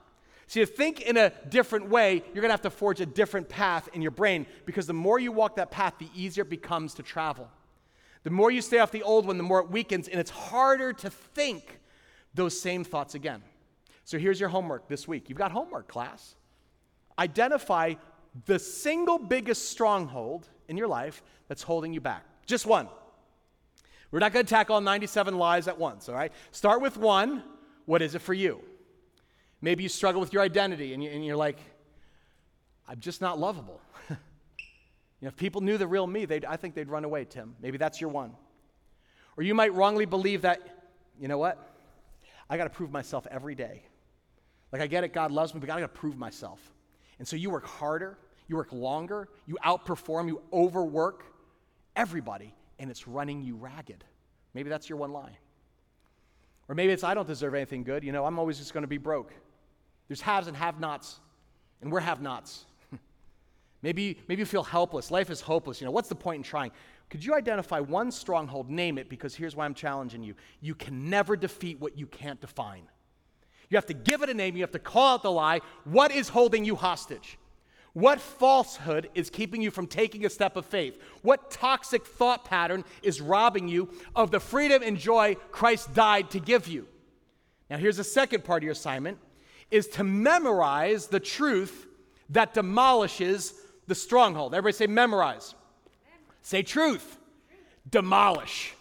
[0.48, 3.48] So to think in a different way, you're going to have to forge a different
[3.48, 6.94] path in your brain because the more you walk that path, the easier it becomes
[6.96, 7.50] to travel.
[8.24, 10.94] The more you stay off the old one, the more it weakens, and it's harder
[10.94, 11.80] to think
[12.34, 13.44] those same thoughts again.
[14.04, 15.30] So here's your homework this week.
[15.30, 16.36] You've got homework, class.
[17.20, 17.96] Identify
[18.46, 22.24] the single biggest stronghold in your life that's holding you back.
[22.46, 22.88] Just one.
[24.12, 26.32] We're not going to tackle all 97 lies at once, all right?
[26.52, 27.44] Start with one.
[27.86, 28.62] What is it for you?
[29.62, 31.58] Maybe you struggle with your identity and, you, are like,
[32.88, 33.82] I'm just not lovable.
[34.10, 34.16] you
[35.22, 37.56] know, if people knew the real me, they—I think they'd run away, Tim.
[37.62, 38.34] Maybe that's your one.
[39.36, 40.62] Or you might wrongly believe that,
[41.20, 41.58] you know what?
[42.50, 43.84] I got to prove myself every day.
[44.72, 46.60] Like, I get it, God loves me, but I got to prove myself.
[47.20, 48.18] And so you work harder,
[48.48, 51.24] you work longer, you outperform, you overwork
[51.96, 54.04] everybody, and it's running you ragged.
[54.54, 55.38] Maybe that's your one lie.
[56.70, 58.04] Or maybe it's, I don't deserve anything good.
[58.04, 59.34] You know, I'm always just going to be broke.
[60.08, 61.20] There's haves and have nots,
[61.82, 62.66] and we're have nots.
[63.82, 65.12] maybe, maybe you feel helpless.
[65.12, 65.80] Life is hopeless.
[65.80, 66.72] You know, what's the point in trying?
[67.10, 68.70] Could you identify one stronghold?
[68.70, 70.36] Name it, because here's why I'm challenging you.
[70.60, 72.84] You can never defeat what you can't define.
[73.70, 75.62] You have to give it a name, you have to call out the lie.
[75.84, 77.38] What is holding you hostage?
[77.94, 81.02] What falsehood is keeping you from taking a step of faith?
[81.24, 86.40] What toxic thought pattern is robbing you of the freedom and joy Christ died to
[86.40, 86.88] give you?
[87.70, 89.18] Now, here's the second part of your assignment
[89.72, 91.88] is to memorize the truth
[92.30, 93.54] that demolishes
[93.88, 94.54] the stronghold.
[94.54, 95.56] Everybody say memorize.
[96.42, 97.18] Say truth.
[97.90, 98.74] Demolish.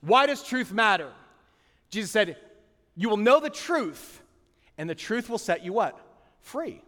[0.00, 1.12] Why does truth matter?
[1.90, 2.36] Jesus said,
[2.96, 4.22] You will know the truth,
[4.78, 5.98] and the truth will set you what?
[6.40, 6.80] Free.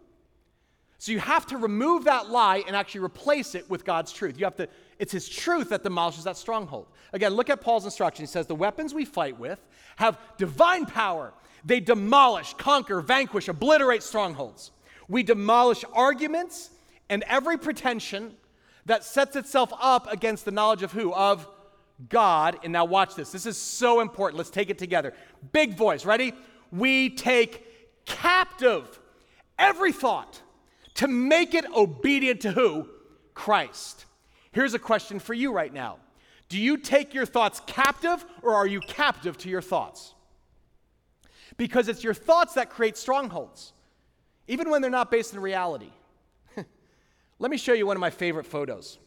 [1.02, 4.38] So you have to remove that lie and actually replace it with God's truth.
[4.38, 4.68] You have to,
[5.00, 6.86] it's his truth that demolishes that stronghold.
[7.12, 8.22] Again, look at Paul's instruction.
[8.22, 9.58] He says, The weapons we fight with
[9.96, 11.34] have divine power.
[11.64, 14.70] They demolish, conquer, vanquish, obliterate strongholds.
[15.08, 16.70] We demolish arguments
[17.08, 18.36] and every pretension
[18.86, 21.12] that sets itself up against the knowledge of who?
[21.12, 21.48] Of
[22.10, 22.60] God.
[22.62, 23.32] And now watch this.
[23.32, 24.38] This is so important.
[24.38, 25.14] Let's take it together.
[25.50, 26.04] Big voice.
[26.04, 26.32] Ready?
[26.70, 29.00] We take captive
[29.58, 30.40] every thought
[30.94, 32.88] to make it obedient to who?
[33.34, 34.04] Christ.
[34.52, 35.98] Here's a question for you right now
[36.48, 40.14] Do you take your thoughts captive or are you captive to your thoughts?
[41.56, 43.72] Because it's your thoughts that create strongholds,
[44.48, 45.90] even when they're not based in reality.
[47.38, 48.98] Let me show you one of my favorite photos.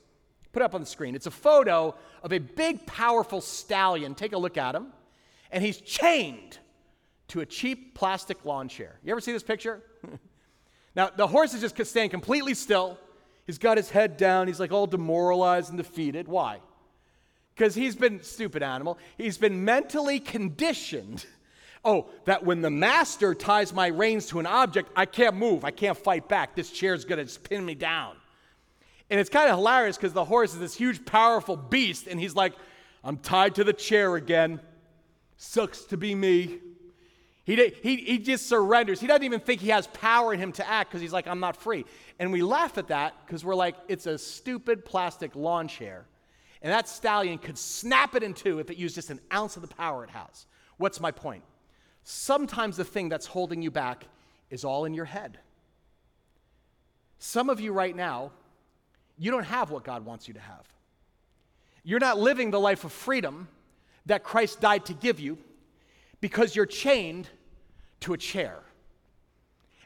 [0.52, 1.16] Put it up on the screen.
[1.16, 4.16] It's a photo of a big, powerful stallion.
[4.16, 4.88] Take a look at him.
[5.52, 6.60] And he's chained
[7.30, 9.00] to a cheap plastic lawn chair.
[9.04, 9.82] You ever see this picture?
[10.96, 12.98] Now, the horse is just staying completely still.
[13.46, 14.48] He's got his head down.
[14.48, 16.28] He's like all demoralized and defeated.
[16.28, 16.60] Why?
[17.54, 21.26] Because he's been, stupid animal, he's been mentally conditioned.
[21.88, 25.64] Oh, that when the master ties my reins to an object, I can't move.
[25.64, 26.56] I can't fight back.
[26.56, 28.16] This chair's going to pin me down.
[29.12, 32.34] And it's kind of hilarious because the horse is this huge, powerful beast, and he's
[32.34, 32.54] like,
[33.04, 34.62] I'm tied to the chair again.
[35.38, 36.58] Sucks to be me.
[37.46, 39.00] He, he, he just surrenders.
[39.00, 41.40] He doesn't even think he has power in him to act because he's like, I'm
[41.40, 41.86] not free.
[42.18, 46.06] And we laugh at that because we're like, it's a stupid plastic lawn chair.
[46.64, 49.62] And that stallion could snap it in two if it used just an ounce of
[49.62, 50.48] the power it has.
[50.78, 51.44] What's my point?
[52.04, 54.08] Sometimes the thing that's holding you back
[54.50, 55.38] is all in your head.
[57.20, 58.32] Some of you right now,
[59.20, 60.66] you don't have what God wants you to have.
[61.84, 63.48] You're not living the life of freedom
[64.08, 65.38] that Christ died to give you
[66.26, 67.30] because you're chained
[68.00, 68.58] to a chair.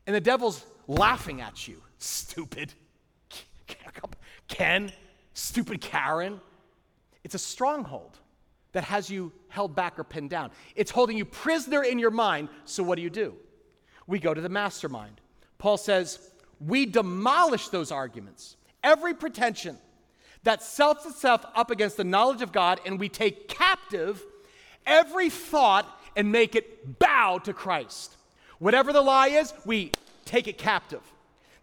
[0.08, 1.84] And the devil's laughing at you.
[1.98, 2.74] Stupid.
[4.48, 4.90] Ken,
[5.34, 6.40] stupid Karen.
[7.26, 8.20] It's a stronghold
[8.72, 10.52] that has you held back or pinned down.
[10.78, 12.48] It's holding you prisoner in your mind.
[12.64, 13.36] So, what do you do?
[14.08, 15.20] We go to the mastermind.
[15.58, 16.32] Paul says,
[16.66, 19.78] We demolish those arguments, every pretension
[20.44, 24.24] that sets itself up against the knowledge of God, and we take captive
[24.86, 28.16] every thought and make it bow to Christ.
[28.60, 29.92] Whatever the lie is, we
[30.26, 31.02] take it captive.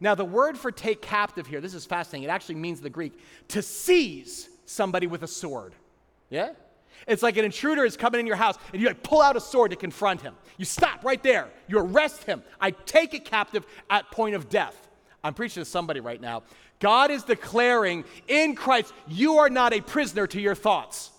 [0.01, 2.29] Now, the word for take captive here, this is fascinating.
[2.29, 5.75] It actually means the Greek to seize somebody with a sword.
[6.29, 6.51] Yeah?
[7.07, 9.41] It's like an intruder is coming in your house and you like pull out a
[9.41, 10.35] sword to confront him.
[10.59, 11.49] You stop right there.
[11.69, 12.43] You arrest him.
[12.61, 14.89] I take it captive at point of death.
[15.23, 16.43] I'm preaching to somebody right now.
[16.79, 21.11] God is declaring in Christ, you are not a prisoner to your thoughts.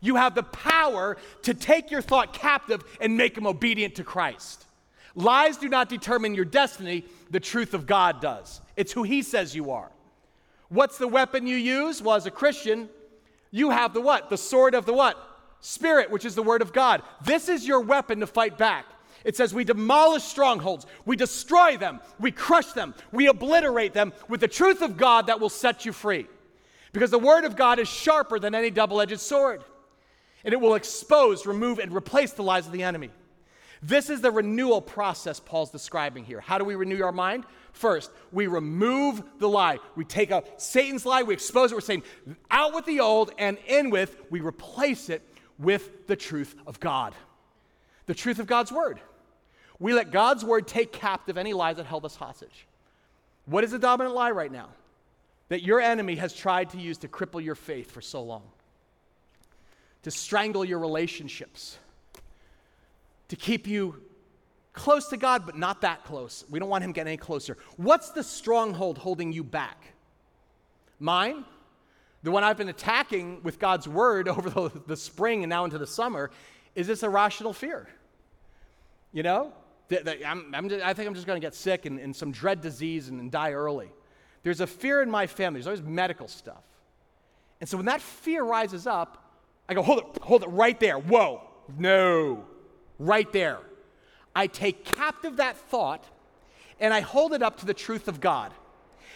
[0.00, 4.66] You have the power to take your thought captive and make them obedient to Christ.
[5.14, 8.60] Lies do not determine your destiny, the truth of God does.
[8.76, 9.90] It's who He says you are.
[10.68, 12.00] What's the weapon you use?
[12.00, 12.88] Well, as a Christian,
[13.50, 14.30] you have the what?
[14.30, 15.18] The sword of the what?
[15.60, 17.02] Spirit, which is the word of God.
[17.24, 18.86] This is your weapon to fight back.
[19.24, 24.40] It says we demolish strongholds, we destroy them, we crush them, we obliterate them with
[24.40, 26.26] the truth of God that will set you free.
[26.92, 29.62] Because the word of God is sharper than any double edged sword,
[30.44, 33.10] and it will expose, remove, and replace the lies of the enemy.
[33.82, 36.40] This is the renewal process Paul's describing here.
[36.40, 37.44] How do we renew our mind?
[37.72, 39.78] First, we remove the lie.
[39.96, 42.02] We take a Satan's lie, we expose it, we're saying,
[42.50, 45.22] out with the old and in with, we replace it
[45.58, 47.14] with the truth of God.
[48.06, 49.00] The truth of God's word.
[49.78, 52.66] We let God's word take captive any lies that held us hostage.
[53.46, 54.68] What is the dominant lie right now?
[55.48, 58.42] That your enemy has tried to use to cripple your faith for so long,
[60.02, 61.78] to strangle your relationships,
[63.28, 64.02] to keep you
[64.72, 66.44] close to God, but not that close.
[66.48, 67.56] We don't want him getting any closer.
[67.76, 69.92] What's the stronghold holding you back?
[70.98, 71.44] Mine?
[72.22, 75.78] The one I've been attacking with God's word over the, the spring and now into
[75.78, 76.30] the summer
[76.74, 77.88] is this irrational fear.
[79.12, 79.52] You know,
[80.24, 82.60] I'm, I'm just, i think I'm just going to get sick and, and some dread
[82.60, 83.90] disease and, and die early.
[84.42, 85.58] There's a fear in my family.
[85.58, 86.62] There's always medical stuff.
[87.60, 89.29] And so when that fear rises up,
[89.70, 90.98] I go, hold it, hold it right there.
[90.98, 91.40] Whoa,
[91.78, 92.44] no,
[92.98, 93.60] right there.
[94.34, 96.04] I take captive that thought
[96.80, 98.52] and I hold it up to the truth of God.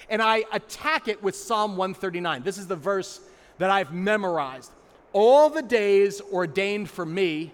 [0.08, 2.44] And I attack it with Psalm 139.
[2.44, 3.20] This is the verse
[3.58, 4.70] that I've memorized.
[5.12, 7.52] All the days ordained for me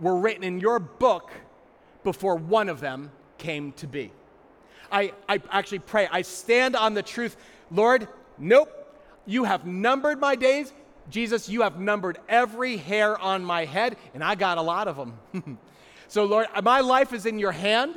[0.00, 1.30] were written in your book
[2.02, 4.10] before one of them came to be.
[4.90, 7.36] I, I actually pray, I stand on the truth.
[7.70, 8.70] Lord, nope,
[9.26, 10.72] you have numbered my days.
[11.10, 14.96] Jesus, you have numbered every hair on my head, and I got a lot of
[14.96, 15.58] them.
[16.08, 17.94] so, Lord, my life is in your hand.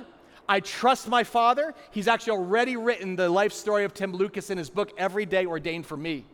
[0.47, 1.73] I trust my Father.
[1.91, 5.45] He's actually already written the life story of Tim Lucas in his book, Every Day
[5.45, 6.25] Ordained for Me,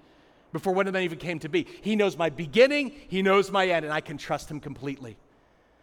[0.51, 1.67] before one of them even came to be.
[1.81, 5.17] He knows my beginning, He knows my end, and I can trust Him completely.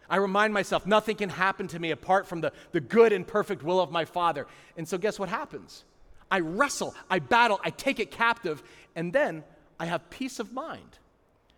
[0.09, 3.61] I remind myself nothing can happen to me apart from the, the good and perfect
[3.61, 4.47] will of my Father.
[4.75, 5.85] And so, guess what happens?
[6.31, 8.61] I wrestle, I battle, I take it captive,
[8.95, 9.43] and then
[9.79, 10.99] I have peace of mind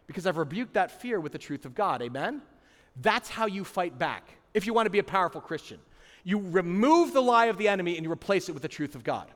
[0.08, 2.02] because I've rebuked that fear with the truth of God.
[2.02, 2.42] Amen?
[3.02, 5.80] That's how you fight back if you want to be a powerful Christian.
[6.24, 9.04] You remove the lie of the enemy and you replace it with the truth of
[9.04, 9.28] God.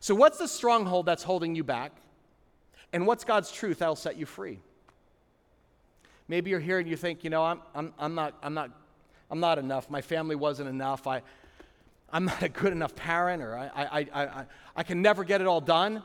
[0.00, 1.92] So, what's the stronghold that's holding you back?
[2.92, 4.58] And what's God's truth that'll set you free?
[6.26, 8.70] Maybe you're here and you think, you know, I'm, I'm, I'm, not, I'm, not,
[9.30, 9.90] I'm not enough.
[9.90, 11.06] My family wasn't enough.
[11.06, 11.22] I,
[12.12, 14.46] I'm not a good enough parent, or I, I, I, I,
[14.76, 16.02] I can never get it all done.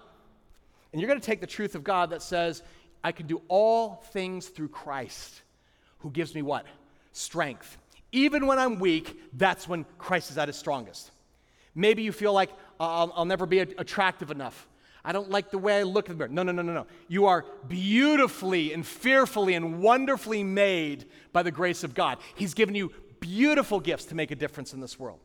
[0.96, 2.64] And you're going to take the truth of God that says,
[3.04, 5.42] I can do all things through Christ,
[6.00, 6.66] who gives me what?
[7.12, 7.78] Strength.
[8.14, 11.12] Even when I'm weak, that's when Christ is at his strongest.
[11.76, 14.70] Maybe you feel like I'll, I'll never be attractive enough.
[15.04, 16.30] I don't like the way I look in the mirror.
[16.30, 16.88] No, no, no, no, no.
[17.10, 22.20] You are beautifully and fearfully and wonderfully made by the grace of God.
[22.36, 25.20] He's given you beautiful gifts to make a difference in this world.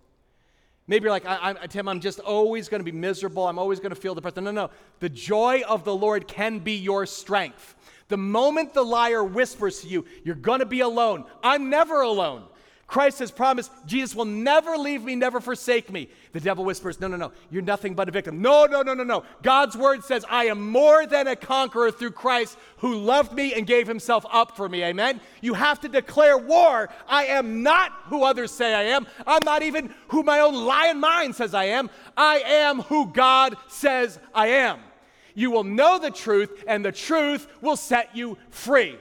[0.90, 3.46] Maybe you're like, I, I, Tim, I'm just always going to be miserable.
[3.46, 4.38] I'm always going to feel depressed.
[4.38, 4.70] No, no.
[4.98, 7.76] The joy of the Lord can be your strength.
[8.08, 11.26] The moment the liar whispers to you, you're going to be alone.
[11.44, 12.42] I'm never alone.
[12.90, 16.08] Christ has promised Jesus will never leave me, never forsake me.
[16.32, 18.42] The devil whispers, No, no, no, you're nothing but a victim.
[18.42, 19.22] No, no, no, no, no.
[19.42, 23.64] God's word says, I am more than a conqueror through Christ who loved me and
[23.64, 24.82] gave himself up for me.
[24.82, 25.20] Amen.
[25.40, 26.90] You have to declare war.
[27.06, 29.06] I am not who others say I am.
[29.24, 31.90] I'm not even who my own lying mind says I am.
[32.16, 34.80] I am who God says I am.
[35.36, 38.98] You will know the truth, and the truth will set you free.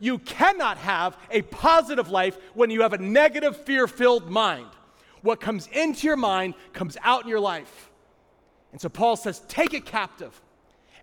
[0.00, 4.68] You cannot have a positive life when you have a negative, fear filled mind.
[5.22, 7.90] What comes into your mind comes out in your life.
[8.72, 10.40] And so Paul says, take it captive.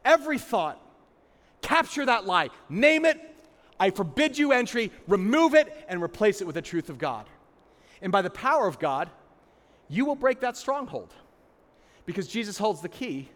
[0.04, 0.82] Every thought,
[1.62, 3.20] capture that lie, name it.
[3.80, 7.26] I forbid you entry, remove it, and replace it with the truth of God.
[8.02, 9.10] And by the power of God,
[9.89, 11.14] you will break that stronghold
[12.06, 13.30] because Jesus holds the key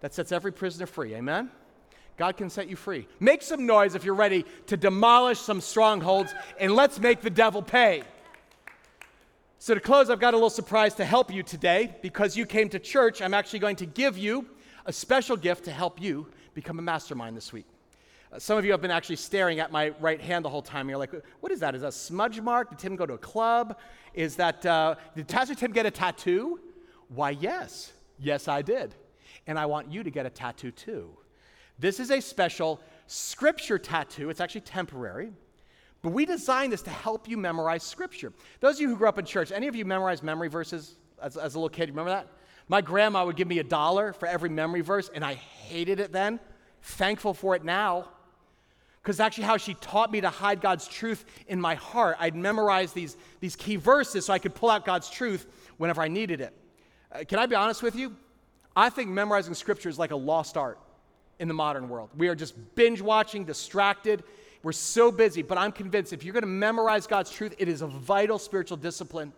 [0.00, 1.14] that sets every prisoner free.
[1.14, 1.50] Amen?
[2.16, 3.08] God can set you free.
[3.20, 7.62] Make some noise if you're ready to demolish some strongholds, and let's make the devil
[7.62, 8.02] pay.
[9.58, 11.96] So, to close, I've got a little surprise to help you today.
[12.02, 14.46] Because you came to church, I'm actually going to give you
[14.84, 17.66] a special gift to help you become a mastermind this week.
[18.38, 20.88] Some of you have been actually staring at my right hand the whole time.
[20.88, 21.74] You're like, what is that?
[21.74, 22.70] Is that a smudge mark?
[22.70, 23.78] Did Tim go to a club?
[24.12, 26.60] Is that, uh, did Pastor Tim get a tattoo?
[27.08, 27.92] Why, yes.
[28.18, 28.94] Yes, I did.
[29.46, 31.16] And I want you to get a tattoo too.
[31.78, 34.30] This is a special scripture tattoo.
[34.30, 35.32] It's actually temporary.
[36.02, 38.32] But we designed this to help you memorize scripture.
[38.60, 41.36] Those of you who grew up in church, any of you memorize memory verses as,
[41.36, 41.88] as a little kid?
[41.88, 42.28] You remember that?
[42.68, 46.12] My grandma would give me a dollar for every memory verse, and I hated it
[46.12, 46.40] then.
[46.82, 48.08] Thankful for it now.
[49.02, 52.16] Because actually, how she taught me to hide God's truth in my heart.
[52.20, 55.46] I'd memorize these, these key verses so I could pull out God's truth
[55.76, 56.54] whenever I needed it.
[57.12, 58.14] Uh, can I be honest with you?
[58.74, 60.78] I think memorizing scripture is like a lost art
[61.38, 62.10] in the modern world.
[62.16, 64.24] We are just binge watching, distracted.
[64.62, 67.82] We're so busy, but I'm convinced if you're going to memorize God's truth, it is
[67.82, 69.32] a vital spiritual discipline.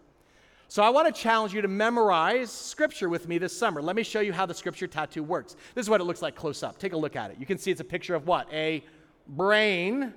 [0.68, 3.80] So I want to challenge you to memorize scripture with me this summer.
[3.80, 5.56] Let me show you how the scripture tattoo works.
[5.74, 6.78] This is what it looks like close up.
[6.78, 7.38] Take a look at it.
[7.38, 8.52] You can see it's a picture of what?
[8.52, 8.84] A
[9.28, 10.12] brain.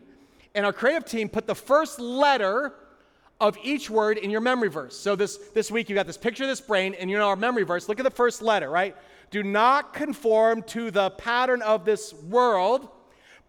[0.55, 2.73] And our creative team put the first letter
[3.39, 4.97] of each word in your memory verse.
[4.97, 7.35] So this, this week you got this picture of this brain, and you know our
[7.35, 7.87] memory verse.
[7.87, 8.95] Look at the first letter, right?
[9.29, 12.89] Do not conform to the pattern of this world,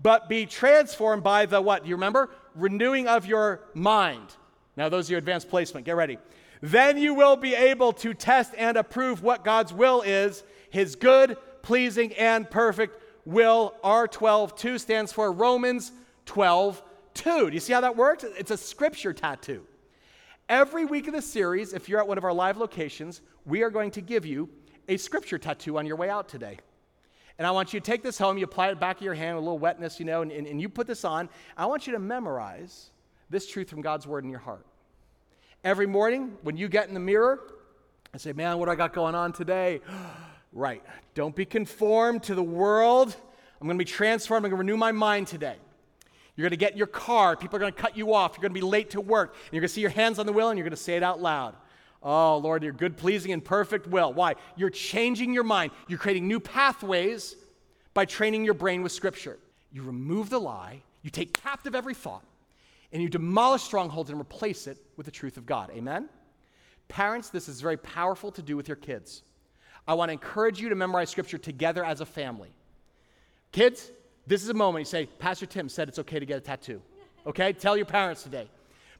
[0.02, 1.84] but be transformed by the what?
[1.84, 2.30] Do you remember?
[2.54, 4.36] Renewing of your mind.
[4.76, 5.86] Now, those are your advanced placement.
[5.86, 6.18] Get ready.
[6.62, 11.36] Then you will be able to test and approve what God's will is, his good,
[11.62, 13.74] pleasing, and perfect will.
[13.82, 15.92] R12 2 stands for Romans
[16.26, 16.82] 12
[17.14, 17.48] 2.
[17.48, 18.24] Do you see how that works?
[18.38, 19.64] It's a scripture tattoo.
[20.48, 23.70] Every week of the series, if you're at one of our live locations, we are
[23.70, 24.48] going to give you
[24.90, 26.58] a scripture tattoo on your way out today.
[27.38, 29.36] And I want you to take this home, you apply it back of your hand,
[29.36, 31.28] with a little wetness, you know, and, and, and you put this on.
[31.56, 32.90] I want you to memorize
[33.30, 34.66] this truth from God's word in your heart.
[35.62, 37.40] Every morning, when you get in the mirror
[38.12, 39.80] and say, Man, what do I got going on today?
[40.52, 40.82] right.
[41.14, 43.14] Don't be conformed to the world.
[43.60, 44.44] I'm going to be transformed.
[44.44, 45.56] I'm going to renew my mind today.
[46.34, 47.36] You're going to get in your car.
[47.36, 48.32] People are going to cut you off.
[48.32, 49.34] You're going to be late to work.
[49.34, 50.96] And you're going to see your hands on the wheel and you're going to say
[50.96, 51.54] it out loud.
[52.02, 54.12] Oh, Lord, your good, pleasing, and perfect will.
[54.12, 54.34] Why?
[54.56, 55.72] You're changing your mind.
[55.86, 57.36] You're creating new pathways
[57.92, 59.38] by training your brain with Scripture.
[59.72, 62.24] You remove the lie, you take captive every thought,
[62.92, 65.70] and you demolish strongholds and replace it with the truth of God.
[65.72, 66.08] Amen?
[66.88, 69.22] Parents, this is very powerful to do with your kids.
[69.86, 72.50] I want to encourage you to memorize Scripture together as a family.
[73.52, 73.90] Kids,
[74.26, 76.80] this is a moment you say, Pastor Tim said it's okay to get a tattoo.
[77.26, 77.52] Okay?
[77.52, 78.48] Tell your parents today.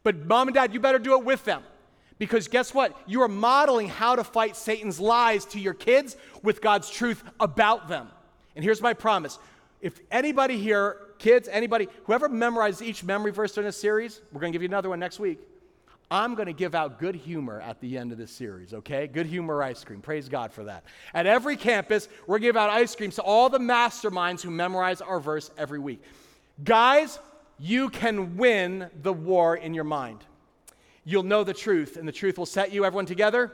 [0.03, 1.63] But mom and dad, you better do it with them.
[2.21, 2.95] Because guess what?
[3.07, 7.89] You are modeling how to fight Satan's lies to your kids with God's truth about
[7.89, 8.09] them.
[8.55, 9.39] And here's my promise
[9.81, 14.53] if anybody here, kids, anybody, whoever memorizes each memory verse in this series, we're going
[14.53, 15.41] to give you another one next week.
[16.11, 19.07] I'm going to give out good humor at the end of this series, okay?
[19.07, 20.03] Good humor ice cream.
[20.03, 20.85] Praise God for that.
[21.14, 24.51] At every campus, we're going to give out ice cream to all the masterminds who
[24.51, 26.03] memorize our verse every week.
[26.62, 27.18] Guys,
[27.59, 30.18] you can win the war in your mind.
[31.05, 33.53] You'll know the truth, and the truth will set you, everyone together.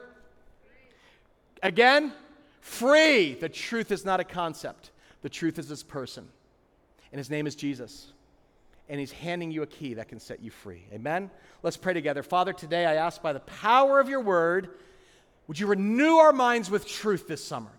[1.63, 2.13] Again,
[2.61, 3.35] free.
[3.35, 4.91] The truth is not a concept,
[5.23, 6.29] the truth is this person.
[7.13, 8.13] And his name is Jesus.
[8.89, 10.85] And he's handing you a key that can set you free.
[10.93, 11.31] Amen?
[11.63, 12.23] Let's pray together.
[12.23, 14.71] Father, today I ask by the power of your word,
[15.49, 17.71] would you renew our minds with truth this summer?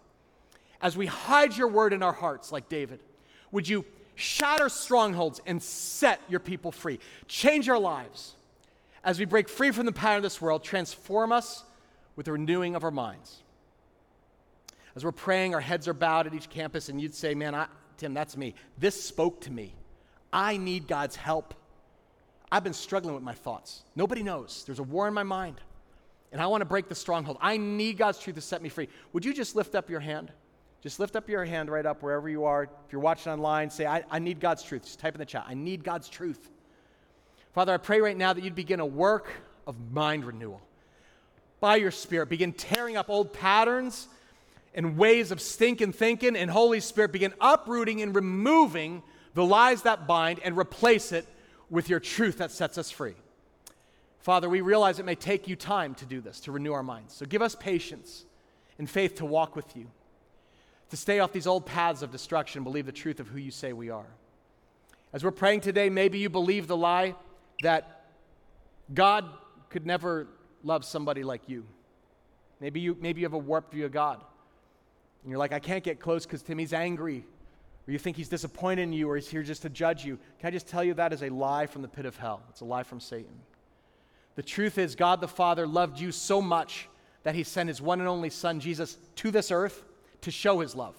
[0.82, 3.00] As we hide your word in our hearts, like David,
[3.52, 7.00] would you shatter strongholds and set your people free?
[7.28, 8.37] Change our lives
[9.08, 11.64] as we break free from the pattern of this world, transform us
[12.18, 13.38] with the renewing of our minds.
[14.98, 17.68] As we're praying, our heads are bowed at each campus, and you'd say, Man, I,
[17.96, 18.54] Tim, that's me.
[18.78, 19.74] This spoke to me.
[20.34, 21.54] I need God's help.
[22.52, 23.86] I've been struggling with my thoughts.
[23.96, 24.66] Nobody knows.
[24.66, 25.62] There's a war in my mind,
[26.34, 27.38] and I want to break the stronghold.
[27.40, 28.90] I need God's truth to set me free.
[29.14, 30.34] Would you just lift up your hand?
[30.82, 32.64] Just lift up your hand right up wherever you are.
[32.64, 34.84] If you're watching online, say, I, I need God's truth.
[34.84, 35.46] Just type in the chat.
[35.48, 36.50] I need God's truth.
[37.58, 39.32] Father, I pray right now that you'd begin a work
[39.66, 40.62] of mind renewal.
[41.60, 44.08] By your Spirit, begin tearing up old patterns
[44.76, 49.02] and ways of stinking thinking, and Holy Spirit, begin uprooting and removing
[49.34, 51.26] the lies that bind and replace it
[51.72, 53.16] with your truth that sets us free.
[54.20, 57.16] Father, we realize it may take you time to do this, to renew our minds.
[57.16, 58.26] So give us patience
[58.78, 59.88] and faith to walk with you,
[60.92, 63.74] to stay off these old paths of destruction, believe the truth of who you say
[63.74, 64.06] we are.
[65.12, 67.16] As we're praying today, maybe you believe the lie
[67.62, 68.06] that
[68.94, 69.26] God
[69.70, 70.28] could never
[70.64, 71.66] love somebody like you.
[72.60, 74.22] Maybe you, maybe you have a warped view of God.
[75.24, 77.26] And you're like, I can't get close because Timmy's angry.
[77.88, 80.18] Or you think he's disappointed in you or he's here just to judge you.
[80.40, 82.42] Can I just tell you that is a lie from the pit of hell?
[82.50, 83.40] It's a lie from Satan.
[84.36, 86.88] The truth is, God the Father loved you so much
[87.24, 89.84] that he sent his one and only Son, Jesus, to this earth
[90.22, 90.96] to show his love.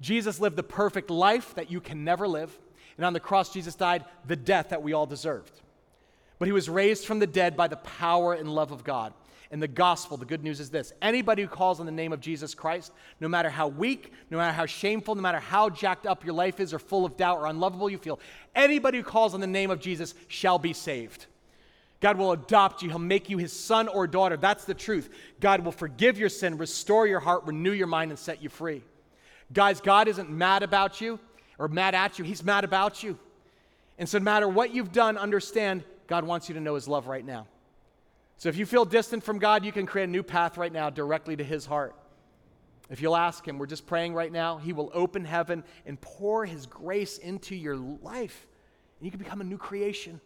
[0.00, 2.56] Jesus lived the perfect life that you can never live.
[2.96, 5.60] And on the cross, Jesus died the death that we all deserved.
[6.38, 9.12] But he was raised from the dead by the power and love of God.
[9.50, 12.20] And the gospel, the good news is this anybody who calls on the name of
[12.20, 16.24] Jesus Christ, no matter how weak, no matter how shameful, no matter how jacked up
[16.24, 18.18] your life is, or full of doubt, or unlovable you feel,
[18.54, 21.26] anybody who calls on the name of Jesus shall be saved.
[22.00, 22.88] God will adopt you.
[22.88, 24.36] He'll make you his son or daughter.
[24.36, 25.08] That's the truth.
[25.40, 28.82] God will forgive your sin, restore your heart, renew your mind, and set you free.
[29.52, 31.20] Guys, God isn't mad about you
[31.58, 32.24] or mad at you.
[32.24, 33.18] He's mad about you.
[33.98, 37.06] And so, no matter what you've done, understand God wants you to know his love
[37.06, 37.46] right now.
[38.38, 40.90] So, if you feel distant from God, you can create a new path right now
[40.90, 41.94] directly to his heart.
[42.90, 46.44] If you'll ask him, we're just praying right now, he will open heaven and pour
[46.44, 48.46] his grace into your life.
[48.98, 50.20] And you can become a new creation.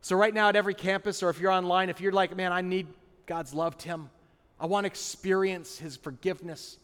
[0.00, 2.60] So, right now at every campus, or if you're online, if you're like, man, I
[2.60, 2.88] need
[3.26, 4.10] God's love, Tim,
[4.58, 6.78] I want to experience his forgiveness.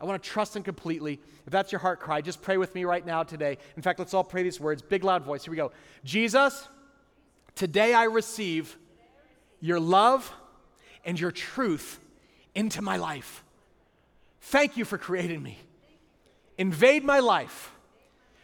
[0.00, 1.20] I want to trust Him completely.
[1.46, 3.58] If that's your heart cry, just pray with me right now today.
[3.76, 4.82] In fact, let's all pray these words.
[4.82, 5.44] Big, loud voice.
[5.44, 5.72] Here we go.
[6.04, 6.68] Jesus,
[7.54, 8.76] today I receive
[9.60, 10.30] your love
[11.04, 11.98] and your truth
[12.54, 13.42] into my life.
[14.42, 15.58] Thank you for creating me.
[16.58, 17.72] Invade my life.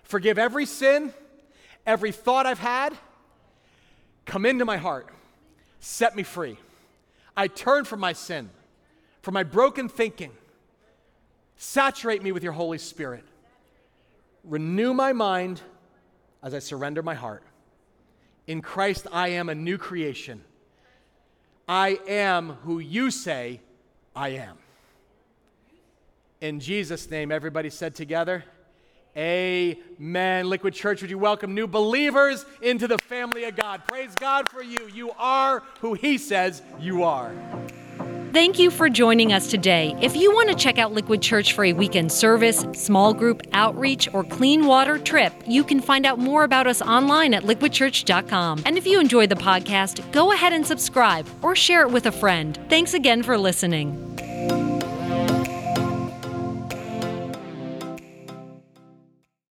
[0.04, 1.12] Forgive every sin,
[1.86, 2.96] every thought I've had.
[4.26, 5.08] Come into my heart.
[5.80, 6.56] Set me free.
[7.36, 8.50] I turn from my sin,
[9.22, 10.30] from my broken thinking
[11.62, 13.22] Saturate me with your Holy Spirit.
[14.42, 15.60] Renew my mind
[16.42, 17.44] as I surrender my heart.
[18.48, 20.42] In Christ, I am a new creation.
[21.68, 23.60] I am who you say
[24.14, 24.58] I am.
[26.40, 28.42] In Jesus' name, everybody said together,
[29.16, 30.48] Amen.
[30.48, 33.82] Liquid Church, would you welcome new believers into the family of God?
[33.86, 34.88] Praise God for you.
[34.92, 37.32] You are who He says you are.
[38.32, 39.94] Thank you for joining us today.
[40.00, 44.08] If you want to check out Liquid Church for a weekend service, small group outreach,
[44.14, 48.62] or clean water trip, you can find out more about us online at liquidchurch.com.
[48.64, 52.12] And if you enjoy the podcast, go ahead and subscribe or share it with a
[52.12, 52.58] friend.
[52.70, 54.61] Thanks again for listening.